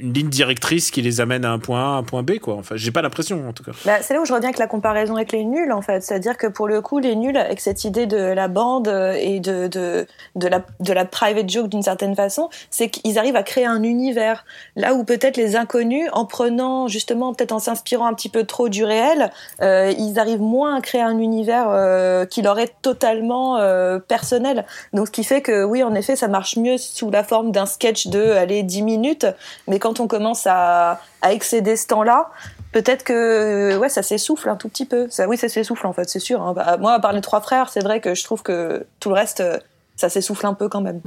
[0.00, 2.56] une ligne directrice qui les amène à un point A, à un point B, quoi.
[2.56, 3.72] Enfin, j'ai pas l'impression, en tout cas.
[3.86, 6.02] Bah, c'est là où je reviens avec la comparaison avec les nuls, en fait.
[6.02, 9.40] C'est-à-dire que pour le coup, les nuls, avec cette idée de la bande euh, et
[9.40, 13.42] de, de, de, la, de la private joke d'une certaine façon, c'est qu'ils arrivent à
[13.42, 14.44] créer un univers.
[14.76, 18.68] Là où peut-être les inconnus, en prenant justement, peut-être en s'inspirant un petit peu trop
[18.68, 19.30] du réel,
[19.62, 24.66] euh, ils arrivent moins à créer un univers euh, qui leur est totalement euh, personnel.
[24.92, 27.66] Donc ce qui fait que oui, en effet, ça marche mieux sous la forme d'un
[27.66, 29.26] sketch de, allez, 10 minutes,
[29.66, 32.30] mais quand on commence à, à excéder ce temps-là,
[32.72, 36.08] peut-être que ouais ça s'essouffle un tout petit peu ça oui ça s'essouffle en fait
[36.10, 36.52] c'est sûr hein.
[36.52, 39.14] Bah, moi à part les trois frères c'est vrai que je trouve que tout le
[39.14, 39.56] reste euh,
[39.96, 41.00] ça s'essouffle un peu quand même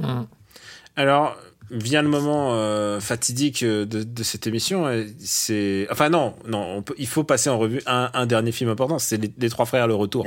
[0.96, 1.36] Alors,
[1.70, 4.90] vient le moment euh, fatidique euh, de, de cette émission.
[4.90, 8.52] et C'est, enfin non, non, on peut, il faut passer en revue un, un dernier
[8.52, 8.98] film important.
[8.98, 10.26] C'est les, les trois frères le retour.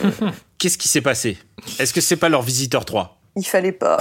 [0.58, 1.38] Qu'est-ce qui s'est passé?
[1.78, 3.98] Est-ce que c'est pas leur visiteur 3 il fallait pas.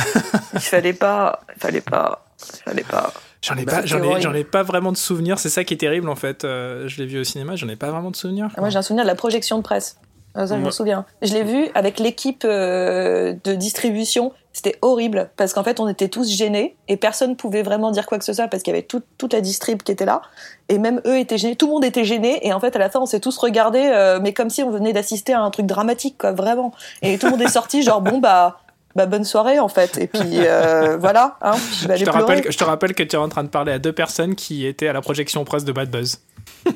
[0.54, 1.41] Il fallait pas.
[1.56, 2.26] Il fallait pas.
[2.54, 3.13] Il fallait pas.
[3.41, 5.76] J'en ai, Bah, pas, j'en, ai, j'en ai pas vraiment de souvenirs, c'est ça qui
[5.76, 6.43] est terrible en fait.
[6.45, 8.48] Euh, je l'ai vu au cinéma, j'en ai pas vraiment de souvenirs.
[8.58, 9.98] moi j'ai un souvenir de la projection de presse.
[10.34, 11.06] Ah, ça je souviens.
[11.21, 14.34] Je l'ai vu avec l'équipe euh, de distribution.
[14.52, 18.17] C'était horrible parce qu'en fait on était tous gênés et personne pouvait vraiment dire quoi
[18.17, 20.21] que ce soit parce qu'il y avait tout- toute la distrib qui était là.
[20.69, 21.56] Et même eux étaient gênés.
[21.56, 23.89] Tout le monde était gêné et en fait à la fin on s'est tous regardés
[23.93, 26.74] euh, mais comme si on venait d'assister à un truc dramatique quoi vraiment.
[27.02, 28.58] Et tout le monde est sorti genre bon bah
[28.96, 32.06] bah bonne soirée en fait et puis euh, voilà hein, puis je vais Je aller
[32.06, 33.92] te, rappelle, que- je te rappelle que tu es en train de parler à deux
[33.94, 36.20] personnes qui étaient à la projection presse de Bad Buzz.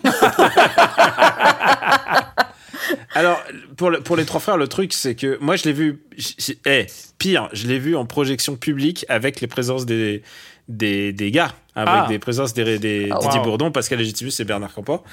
[3.14, 3.40] Alors,
[3.78, 6.02] pour, le- pour les trois frères, le truc, c'est que moi, je l'ai vu.
[6.18, 10.24] j- j- Eh, pire, je l'ai vu en projection publique avec les présences des,
[10.68, 12.06] des, des gars, avec Ah.
[12.08, 13.46] des présences des, des Ah, Didier wow.
[13.46, 15.04] Bourdon, Pascal Légitimus et Bernard Campan.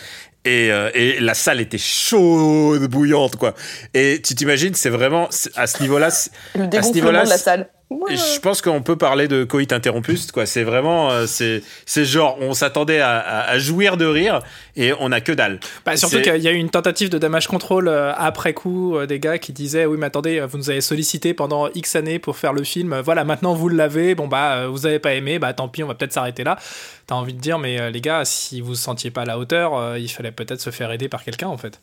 [0.46, 3.54] Et, euh, et la salle était chaude, bouillante, quoi.
[3.94, 6.08] Et tu t'imagines, c'est vraiment, à ce niveau-là,
[6.54, 8.16] le à ce niveau-là, de la salle Ouais.
[8.16, 10.44] je pense qu'on peut parler de coït interrompu, quoi.
[10.44, 14.40] C'est vraiment, euh, c'est, c'est genre, on s'attendait à, à- à jouir de rire
[14.74, 15.60] et on a que dalle.
[15.84, 19.06] Bah, surtout qu'il y a eu une tentative de damage control euh, après coup euh,
[19.06, 22.18] des gars qui disaient oui mais attendez euh, vous nous avez sollicité pendant X années
[22.18, 25.14] pour faire le film Euh, voilà maintenant vous l'avez bon bah euh, vous avez pas
[25.14, 26.56] aimé bah tant pis on va peut-être s'arrêter là
[27.06, 29.38] t'as envie de dire mais euh, les gars si vous vous sentiez pas à la
[29.38, 31.80] hauteur euh, il fallait peut-être se faire aider par quelqu'un en fait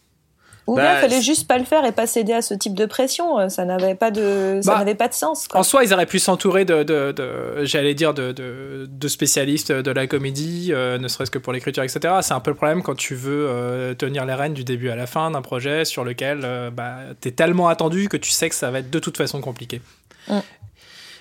[0.66, 2.74] Ou Bah, bien, fallait c'est- juste pas le faire et pas céder à ce type
[2.74, 3.38] de pression.
[3.38, 5.48] euh, Ça n'avait pas de, ça Bah, n'avait pas de sens.
[5.50, 5.60] Quoi.
[5.60, 9.72] en soi ils auraient pu s'entourer de, de, de- j'allais dire de, de, de spécialistes
[9.74, 12.82] de la comédie euh, ne serait-ce que pour l'écriture etc c'est un peu le problème
[12.82, 16.04] quand tu veux euh, tenir les rênes du début à la fin d'un projet sur
[16.06, 19.18] lequel euh, bah, t'es tellement attendu que tu sais que ça va être de toute
[19.18, 19.82] façon compliqué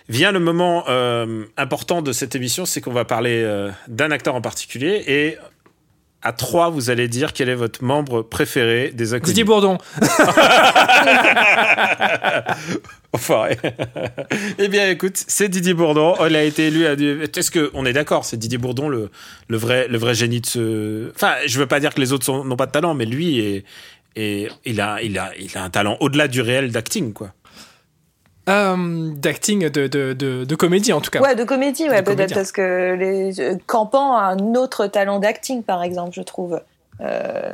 [0.08, 4.34] Vient le moment euh, important de cette émission, c'est qu'on va parler euh, d'un acteur
[4.34, 5.38] en particulier et
[6.22, 9.28] à trois, vous allez dire quel est votre membre préféré des inconnus.
[9.28, 9.78] Didier Bourdon
[13.14, 13.48] Enfin,
[14.58, 16.14] eh bien, écoute, c'est Didier Bourdon.
[16.26, 16.96] Il a été élu à.
[16.96, 18.24] du- Est-ce que on est d'accord?
[18.24, 19.10] C'est Didier Bourdon le,
[19.48, 21.10] le vrai le vrai génie de ce.
[21.14, 23.64] Enfin, je veux pas dire que les autres n'ont pas de talent, mais lui est,
[24.16, 27.32] est- il a il a il a un talent au-delà du réel d'acting, quoi.
[28.48, 31.20] Euh, d'acting de, de, de, de comédie en tout cas.
[31.20, 35.62] Ouais, de comédie, ouais, peut-être parce que les euh, Campan a un autre talent d'acting,
[35.62, 36.60] par exemple, je trouve.
[37.00, 37.52] Euh,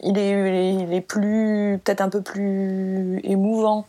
[0.00, 3.86] il est, il est, plus, peut-être un peu plus émouvant.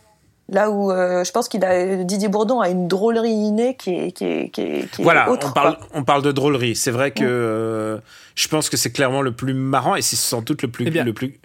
[0.52, 4.10] Là où euh, je pense qu'il a Didier Bourdon a une drôlerie innée qui est,
[4.10, 5.46] qui est, qui est, qui est Voilà, autre.
[5.50, 5.86] on parle, quoi.
[5.94, 6.74] on parle de drôlerie.
[6.74, 7.28] C'est vrai que Mm.
[7.28, 7.98] euh,
[8.34, 10.90] je pense que c'est clairement le plus marrant et c'est sans doute le plus, Eh
[10.90, 11.04] bien.
[11.04, 11.38] le plus,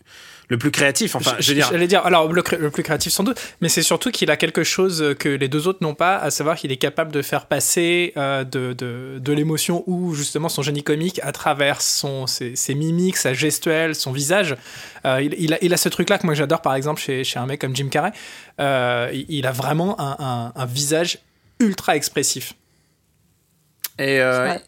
[0.50, 1.16] le plus créatif.
[1.16, 3.82] Enfin, je veux dire, J'allais dire, alors le, le plus créatif sans doute, mais c'est
[3.82, 6.78] surtout qu'il a quelque chose que les deux autres n'ont pas, à savoir qu'il est
[6.78, 11.32] capable de faire passer euh, de, de, de l'émotion ou justement son génie comique à
[11.32, 14.56] travers son, ses, ses mimiques, sa gestuelle, son visage.
[15.06, 17.40] Euh, il, il a, il a ce truc-là que moi j'adore par exemple chez, chez
[17.40, 18.12] un mec comme Jim Carrey.
[18.60, 21.20] Euh, il, il a vraiment un, un, un visage
[21.60, 22.54] ultra expressif.
[23.98, 24.60] Et euh, Ouais.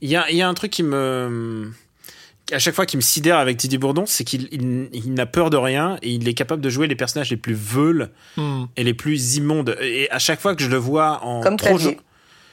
[0.00, 1.72] il y, a, il y a un truc qui me.
[2.52, 5.48] À chaque fois qui me sidère avec Didier Bourdon, c'est qu'il il, il n'a peur
[5.50, 8.64] de rien et il est capable de jouer les personnages les plus veules Hmm.
[8.76, 9.76] et les plus immondes.
[9.80, 11.98] Et à chaque fois que je le vois en Comme trop Clavier.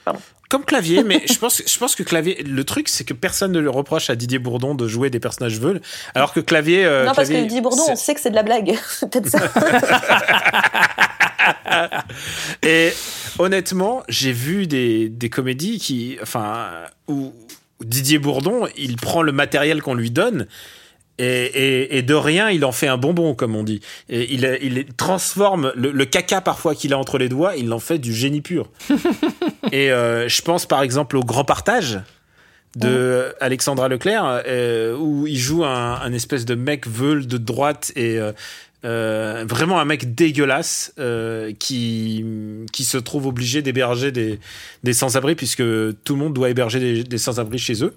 [0.06, 0.20] Pardon.
[0.50, 2.44] Comme clavier, mais je pense, je pense que clavier.
[2.44, 5.58] Le truc, c'est que personne ne le reproche à Didier Bourdon de jouer des personnages
[5.60, 5.80] veules,
[6.14, 6.84] alors que clavier.
[6.84, 8.78] euh, non, parce que Didier Bourdon, c'est- on sait que c'est de la blague.
[8.90, 9.40] C'est peut-être ça.
[12.64, 12.92] Et
[13.40, 16.68] honnêtement, j'ai vu des, des comédies qui, enfin,
[17.08, 17.34] où
[17.84, 20.48] Didier Bourdon, il prend le matériel qu'on lui donne.
[21.18, 23.82] Et, et- et de rien, il en fait un bonbon, comme on dit.
[24.10, 27.80] Et il, il transforme le, le caca parfois qu'il a entre les doigts, il en
[27.80, 28.70] fait du génie pur.
[29.72, 32.00] et euh, je pense par exemple au Grand Partage
[32.78, 37.92] de Alexandra Leclerc, euh, où il joue un, un espèce de mec veule de droite
[37.98, 38.18] et
[38.84, 42.26] euh, vraiment un mec dégueulasse euh, qui,
[42.72, 44.40] qui se trouve obligé d'héberger des,
[44.84, 45.64] des sans-abri puisque
[46.04, 47.96] tout le monde doit héberger des, des sans-abri chez eux.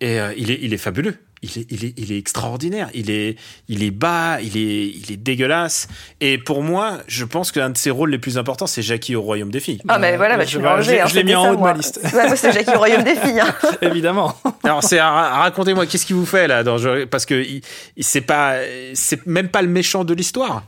[0.00, 1.16] Et euh, il, est, il est fabuleux.
[1.42, 2.90] Il est, il, est, il est extraordinaire.
[2.92, 3.36] Il est,
[3.68, 5.88] il est bas, il est, il est dégueulasse.
[6.20, 9.22] Et pour moi, je pense qu'un de ses rôles les plus importants, c'est Jackie au
[9.22, 9.80] Royaume des filles.
[9.88, 10.96] Ah, mais voilà, bah, je- tu je- enlevé.
[10.98, 11.70] je hein, l'ai mis en ça, haut de moi.
[11.72, 11.98] ma liste.
[12.12, 13.40] Ouais, moi, c'est Jackie au Royaume des filles.
[13.40, 13.54] hein.
[13.80, 14.34] Évidemment.
[14.64, 17.62] Alors, c'est ra- racontez-moi, qu'est-ce qui vous fait là dans, je- Parce que il,
[17.96, 18.56] il- c'est pas,
[18.92, 20.62] c'est même pas le méchant de l'histoire.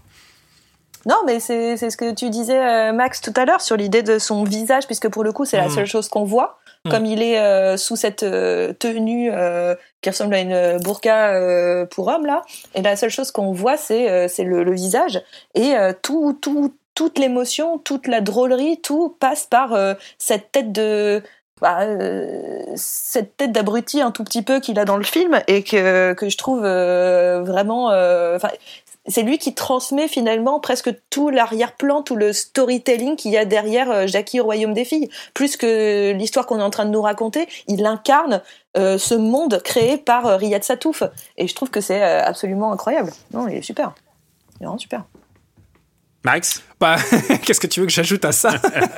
[1.04, 4.02] Non, mais c'est c'est ce que tu disais, euh, Max, tout à l'heure, sur l'idée
[4.04, 5.74] de son visage, puisque pour le coup, c'est la Mm.
[5.74, 6.60] seule chose qu'on voit.
[6.84, 6.90] Mm.
[6.90, 12.08] Comme il est euh, sous cette euh, tenue euh, qui ressemble à une burqa pour
[12.08, 12.42] homme, là.
[12.74, 15.22] Et la seule chose qu'on voit, c'est c'est le, visage.
[15.54, 19.76] Et tout, tout, toute l'émotion, toute la drôlerie, tout passe par
[20.18, 21.22] cette tête de.
[21.60, 21.86] bah,
[22.74, 26.28] cette tête d'abruti un tout petit peu qu'il a dans le film et que, que
[26.28, 27.90] je trouve vraiment.
[29.06, 33.90] C'est lui qui transmet finalement presque tout l'arrière-plan, tout le storytelling qu'il y a derrière
[33.90, 35.08] euh, Jackie au Royaume des Filles.
[35.34, 38.42] Plus que l'histoire qu'on est en train de nous raconter, il incarne
[38.76, 41.02] euh, ce monde créé par euh, Riyad Satouf.
[41.36, 43.10] Et je trouve que c'est absolument incroyable.
[43.32, 43.92] Non, il est super.
[44.60, 45.04] Il est vraiment super.
[46.24, 46.62] Max?
[46.82, 46.96] Bah,
[47.44, 48.50] qu'est-ce que tu veux que j'ajoute à ça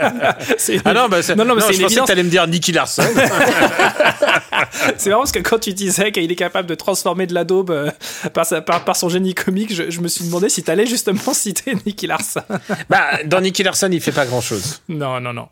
[0.58, 2.46] C'est- Ah non, bah, non, non, mais c'est je une pensais que t'allais me dire
[2.46, 3.02] Nicky Larson.
[4.96, 7.70] C'est marrant parce que quand tu disais qu'il est capable de transformer de la daube
[7.70, 7.90] euh,
[8.32, 11.34] par, sa- par, par son génie comique, je, je me suis demandé si t'allais justement
[11.34, 12.42] citer Nicky Larson.
[12.88, 14.80] bah, dans Nicky Larson, il fait pas grand chose.
[14.88, 15.48] non, non, non.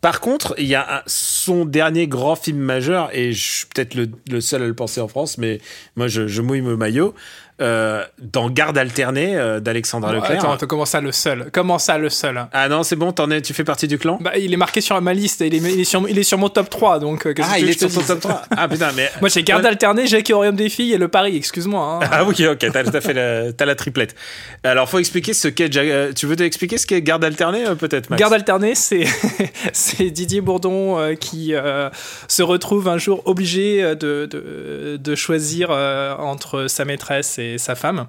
[0.00, 3.94] Par contre, il y a un- son dernier grand film majeur, et je suis peut-être
[3.94, 5.60] le, le seul à le penser en France, mais
[5.96, 7.14] moi je, je mouille mon maillot,
[7.60, 10.38] euh, dans Garde alternée euh, d'Alexandra Leclerc.
[10.40, 13.12] Attends, attends, comment ça le seul Comment ça le seul hein Ah non, c'est bon,
[13.12, 14.18] t'en es, tu fais partie du clan?
[14.20, 16.38] Bah, Il est marqué sur ma liste, il est, il est, sur, il est sur
[16.38, 18.42] mon top 3, donc euh, Ah, il est sur ton top dise 3.
[18.56, 19.10] Ah putain, mais.
[19.20, 19.68] Moi j'ai garde Ouais.
[19.68, 22.00] alterné, Jackie Royaume des Filles et le Paris, excuse-moi.
[22.02, 22.08] hein.
[22.10, 24.14] Ah oui, ok, t'as fait la, t'as la triplette.
[24.64, 25.76] Alors, faut expliquer ce qu'est.
[25.76, 29.04] Euh, Tu veux expliquer ce qu'est garde alternée, euh, peut-être, Garde alternée, c'est
[29.72, 31.54] c'est Didier Bourdon euh, qui
[32.28, 38.06] se retrouve un jour obligé de, de, de choisir entre sa maîtresse et sa femme.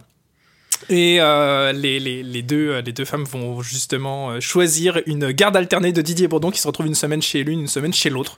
[0.89, 5.91] Et euh, les, deux, euh, les deux femmes vont justement euh, choisir une garde alternée
[5.91, 8.37] de Didier Bourdon qui se retrouve une semaine chez l'une, une semaine chez l'autre.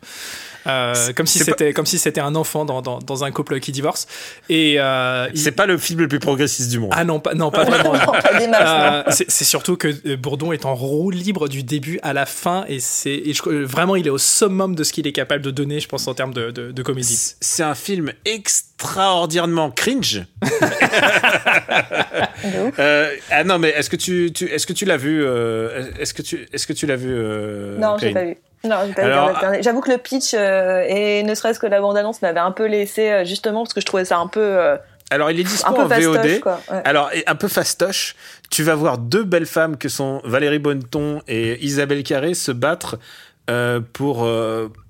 [0.67, 3.71] Euh, comme si c'était comme si c'était un enfant dans, dans, dans un couple qui
[3.71, 4.07] divorce
[4.49, 6.91] et euh, il- C'est pas le film le plus progressiste du monde.
[6.95, 7.93] ah non pas non pas vraiment
[8.53, 12.65] euh, c'est surtout que euh, Bourdon est en roue libre du début à la fin
[12.67, 15.87] et c'est vraiment il est au summum de ce qu'il est capable de donner, je
[15.87, 17.35] pense en termes de, de, de comédie.
[17.41, 20.23] C'est un film extraordinairement cringe.
[22.79, 26.13] Euh, ah non, mais est-ce que tu, tu est-ce que tu l'as vu euh, Est-ce
[26.13, 28.37] que tu, est-ce que tu l'as vu euh, Non, j'ai pas vu.
[28.65, 29.63] Non, j'ai pas vu Alors, Garde alternée.
[29.63, 33.09] J'avoue que le pitch euh, et ne serait-ce que la bande-annonce m'avait un peu laissé
[33.11, 34.77] euh, justement parce que je trouvais ça un peu euh,
[35.11, 36.15] Alors, il est dispo un peu en VOD.
[36.17, 36.59] fastoche quoi.
[36.71, 36.81] Ouais.
[36.85, 38.15] Alors, un peu fastoche,
[38.49, 42.97] tu vas voir deux belles femmes que sont Valérie Bonneton et Isabelle Carré se battre
[43.49, 44.27] euh, pour,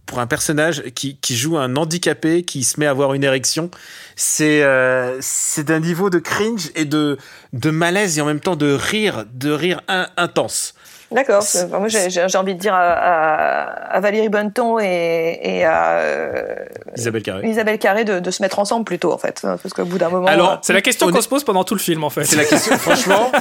[0.06, 3.70] pour un personnage qui, qui joue un handicapé qui se met à avoir une érection.
[4.16, 7.18] C'est euh, c'est d'un niveau de cringe et de
[7.54, 10.74] de malaise et en même temps de rire, de rire in- intense.
[11.12, 11.44] D'accord.
[11.72, 16.56] Moi, j'ai envie de dire à, à- à Valérie Bonneton et, et à euh,
[16.98, 17.48] Isabelle Carré.
[17.48, 19.41] Isabelle Carré de, de se mettre ensemble plutôt, en fait.
[19.41, 20.28] Parce qu'au bout d'un moment.
[20.28, 22.10] Alors, euh, C'est la question On qu'on est- se pose pendant tout le film en
[22.10, 22.26] fait.
[22.26, 22.76] C'est la question.
[22.80, 23.32] Franchement,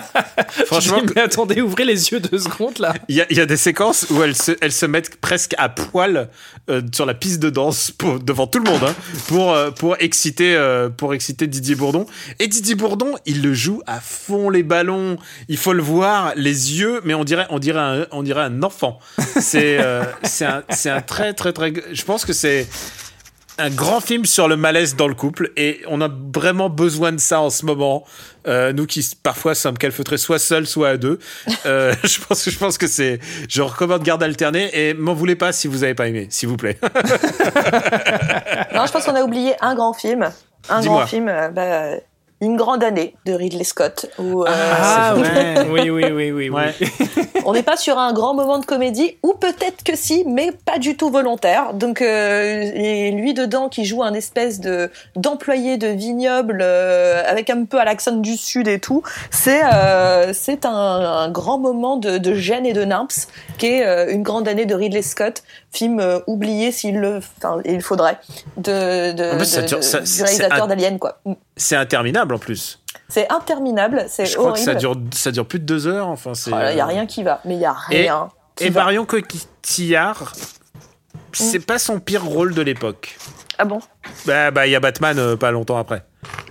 [0.67, 2.93] franchement, dis, mais attendez, ouvrez les yeux deux secondes là.
[3.09, 5.55] Il y a, il y a des séquences où elles se, elles se mettent presque
[5.59, 6.29] à poil
[6.71, 8.95] euh, sur la piste de danse pour, devant tout le monde hein,
[9.29, 12.07] pour, euh, pour, exciter, euh, pour exciter Didier Bourdon.
[12.39, 15.17] Et Didier Bourdon, il le joue à fond les ballons.
[15.49, 18.63] Il faut le voir, les yeux, mais on dirait, on dirait, un, on dirait un
[18.63, 18.99] enfant.
[19.41, 20.05] C'est euh,
[20.43, 21.73] un, très, très, très.
[21.93, 22.69] Je pense que c'est
[23.59, 27.21] un grand film sur le malaise dans le couple et on a vraiment besoin de
[27.21, 28.05] ça en ce moment.
[28.47, 31.19] Euh, nous qui parfois sommes calfeutrés soit seuls soit à deux.
[31.65, 33.21] Euh, je pense que je pense que c'est.
[33.49, 36.57] Je recommande garde alternée et m'en voulez pas si vous avez pas aimé, s'il vous
[36.57, 36.79] plaît.
[38.75, 40.29] Non, je pense qu'on a oublié un grand film.
[40.69, 41.91] Un grand film, bah,
[42.45, 44.07] Une grande année de Ridley Scott.
[44.19, 45.67] Où, euh, Ah, c'est vrai.
[45.71, 46.75] oui, oui, oui, oui, Ouais.
[47.47, 50.79] on n'est pas sur un grand moment de comédie, ou peut-être que si, mais pas
[50.79, 51.73] du tout volontaire.
[51.75, 57.49] Donc, euh, et lui dedans qui joue un espèce de d'employé de vignoble euh, avec
[57.51, 61.97] un peu à l'accent du sud et tout, c'est euh, c'est un, un grand moment
[61.97, 63.29] de, de gêne et de nimps
[63.59, 65.43] qui est euh, une grande année de Ridley Scott,
[65.73, 68.19] film euh, oublié s'il le, enfin, il faudrait
[68.57, 71.21] de, de, En plus, ça de- dure- de- ça- du c'est réalisateur un- d'Alien quoi.
[71.57, 72.81] C'est interminable en plus.
[73.09, 74.59] C'est interminable, c'est Je crois horrible.
[74.67, 76.09] que ça dure, ça dure plus de deux heures.
[76.09, 76.51] Enfin, c'est.
[76.51, 78.29] Il y a euh, rien qui va, mais il y a rien.
[78.61, 78.71] Et.
[78.71, 80.33] Marion Cotillard,
[81.33, 83.17] c'est pas son pire rôle de l'époque.
[83.59, 83.79] Ah bon?
[84.27, 86.05] Bah, bah, il y a Batman euh, pas longtemps après.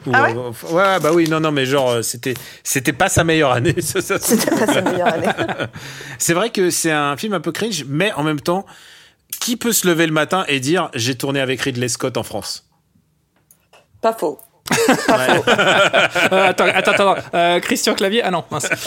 [0.05, 3.09] Ou, Ah ouais euh, ouais, bah oui, non, non, mais genre, euh, c'était, c'était pas
[3.09, 3.75] sa meilleure année.
[3.81, 5.27] Ça, ça, c'est- C'était pas sa meilleure année.
[6.17, 8.65] c'est vrai que c'est un film un peu cringe, mais en même temps,
[9.41, 12.69] qui peut se lever le matin et dire j'ai tourné avec Ridley Scott en France?
[14.01, 14.39] Pas faux.
[15.09, 17.15] Euh, attends, attends, attends.
[17.33, 18.21] Euh, Christian Clavier?
[18.23, 18.69] Ah non, mince.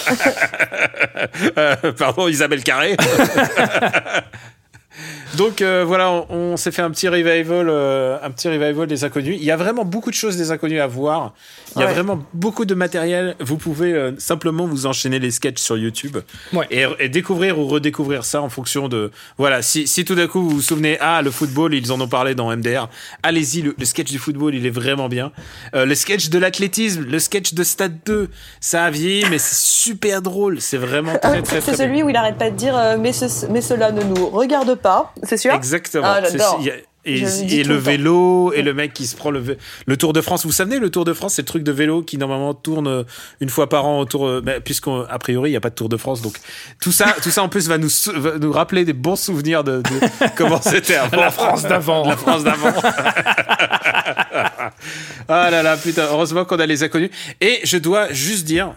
[1.59, 2.97] Euh, Pardon, Isabelle Carré.
[5.37, 9.05] Donc euh, voilà, on, on s'est fait un petit revival, euh, un petit revival des
[9.05, 9.37] inconnus.
[9.39, 11.35] Il y a vraiment beaucoup de choses des inconnus à voir.
[11.75, 11.93] Il y a Ouais.
[11.93, 13.37] vraiment beaucoup de matériel.
[13.41, 16.17] Vous pouvez euh, simplement vous enchaîner les sketchs sur YouTube
[16.53, 16.67] Ouais.
[16.71, 19.63] et, et découvrir ou redécouvrir ça en fonction de voilà.
[19.63, 22.35] Si, si tout d'un coup vous vous souvenez, ah le football, ils en ont parlé
[22.35, 22.89] dans MDR.
[23.23, 25.33] Allez-y, le, le sketch du football, il est vraiment bien.
[25.75, 28.29] Le sketch de l'athlétisme, le sketch de Stade 2,
[28.61, 30.61] ça a vieilli, mais c'est super drôle.
[30.61, 33.61] C'est vraiment très très c'est celui où il arrête pas de dire mais, ce- mais
[33.61, 35.55] cela ne nous regarde pas, c'est sûr?
[35.55, 36.07] Exactement.
[36.07, 36.63] Ah, j'adore.
[37.09, 39.57] Et, le vélo, et le mec qui se prend le,
[39.87, 40.45] le Tour de France.
[40.45, 43.05] Vous savez, le Tour de France, c'est le truc de vélo qui normalement tourne euh,
[43.41, 45.89] une fois par an autour, euh, bah, puisqu'à priori, il n'y a pas de Tour
[45.89, 46.21] de France.
[46.21, 46.37] Donc,
[46.81, 49.83] tout ça, tout ça en plus va nous, va nous rappeler des bons souvenirs de,
[49.83, 50.01] de
[50.37, 51.17] comment c'était avant.
[51.17, 52.05] La France d'avant.
[52.09, 52.73] La France d'avant.
[55.29, 57.11] ah là là, putain, heureusement qu'on a les inconnus.
[57.41, 58.75] Et je dois juste dire,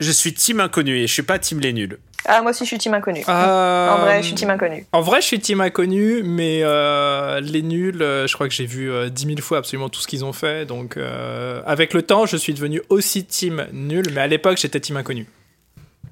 [0.00, 1.98] je suis team inconnu et je suis pas team les nuls.
[2.24, 3.22] Ah, moi aussi je suis team inconnu.
[3.28, 4.84] Euh, En vrai, je suis team inconnu.
[4.92, 8.66] En vrai, je suis team inconnu, mais euh, les nuls, euh, je crois que j'ai
[8.66, 10.66] vu euh, 10 000 fois absolument tout ce qu'ils ont fait.
[10.66, 14.80] Donc, euh, avec le temps, je suis devenu aussi team nul, mais à l'époque, j'étais
[14.80, 15.26] team inconnu.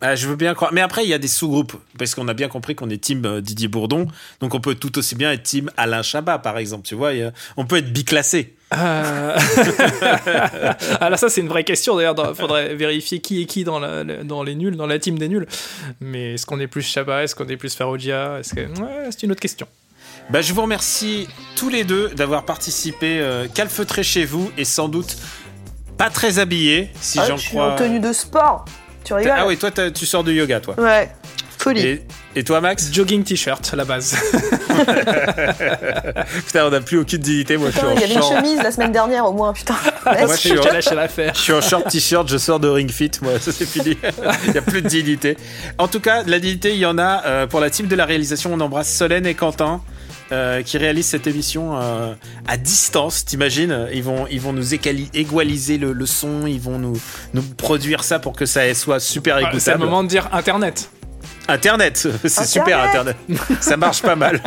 [0.01, 0.72] Ah, je veux bien croire.
[0.72, 1.74] Mais après, il y a des sous-groupes.
[1.99, 4.07] Parce qu'on a bien compris qu'on est team euh, Didier Bourdon.
[4.41, 6.87] Donc, on peut tout aussi bien être team Alain Chabat, par exemple.
[6.87, 7.11] Tu vois,
[7.57, 8.55] on peut être biclassé.
[8.75, 9.37] Euh...
[11.01, 11.97] Alors ça, c'est une vraie question.
[11.97, 15.19] D'ailleurs, il faudrait vérifier qui est qui dans, la- dans les nuls, dans la team
[15.19, 15.47] des nuls.
[16.01, 18.61] Mais est-ce qu'on est plus Chabat Est-ce qu'on est plus Ferrogia Est-ce que...
[18.61, 19.67] ouais, c'est une autre question.
[20.31, 24.89] Bah, je vous remercie tous les deux d'avoir participé euh, calfeutré chez vous et sans
[24.89, 25.17] doute
[25.97, 27.73] pas très habillé, si Ah, j'en je suis crois.
[27.73, 28.64] en tenue de sport.
[29.05, 30.75] Tu rigoles Ah oui, toi, tu sors de yoga, toi.
[30.79, 31.11] Ouais.
[31.59, 31.81] Folie.
[31.87, 32.03] Et,
[32.37, 34.17] et toi, Max Jogging t-shirt à la base.
[36.47, 37.57] Putain, on n'a plus aucune dignité.
[37.57, 39.77] Moi, Putain, je il y avait suis une chemise la semaine dernière au moins, putain.
[40.05, 41.33] Moi, je suis en- l'affaire.
[41.35, 43.97] Je suis en short t-shirt, je sors de Ring Fit, moi, ça c'est fini.
[44.47, 45.37] Il n'y a plus de dignité.
[45.79, 47.23] En tout cas, de la dignité, il y en a.
[47.27, 49.81] Euh, pour la team de la réalisation, on embrasse Solène et Quentin.
[50.33, 52.13] euh, qui réalisent cette émission euh,
[52.49, 53.87] à distance, t'imagines?
[53.93, 57.01] Ils vont, ils vont nous égaliser le, le son, ils vont nous,
[57.33, 59.85] nous produire ça pour que ça soit super Ah, C'est le écoutable.
[59.85, 60.91] moment de dire Internet.
[61.49, 63.16] Internet, c'est super Internet.
[63.61, 64.40] Ça marche pas mal.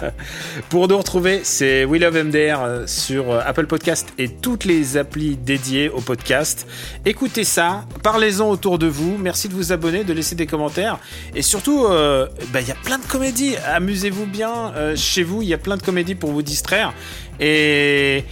[0.68, 4.96] Pour nous retrouver, c'est We Love MDR euh, sur euh, Apple Podcast et toutes les
[4.96, 6.66] applis dédiées au podcast.
[7.04, 9.16] Écoutez ça, parlez-en autour de vous.
[9.16, 10.98] Merci de vous abonner, de laisser des commentaires.
[11.34, 13.56] Et surtout, euh, bah, il y a plein de comédies.
[13.66, 15.42] Amusez-vous bien euh, chez vous.
[15.42, 16.92] Il y a plein de comédies pour vous distraire.
[17.38, 18.24] Et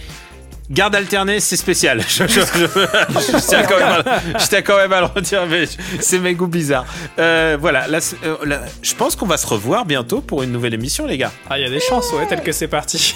[0.69, 2.01] Garde alternée, c'est spécial.
[2.07, 5.45] Je, je- je- je tiens quand même à, je tiens quand même à le redire,
[5.45, 5.65] mais
[5.99, 6.85] c'est mes goûts bizarres.
[7.19, 10.73] Euh, voilà, là, euh, là, je pense qu'on va se revoir bientôt pour une nouvelle
[10.73, 11.31] émission, les gars.
[11.49, 13.15] Ah, il y a des chances, ouais, tel que c'est parti.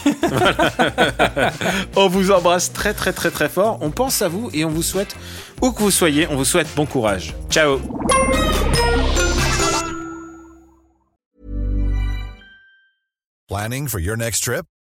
[1.95, 3.77] On vous embrasse très très très très fort.
[3.81, 5.15] On pense à vous et on vous souhaite,
[5.61, 7.33] où que vous soyez, on vous souhaite bon courage.
[7.49, 7.79] Ciao
[13.47, 14.65] Planning for your next trip?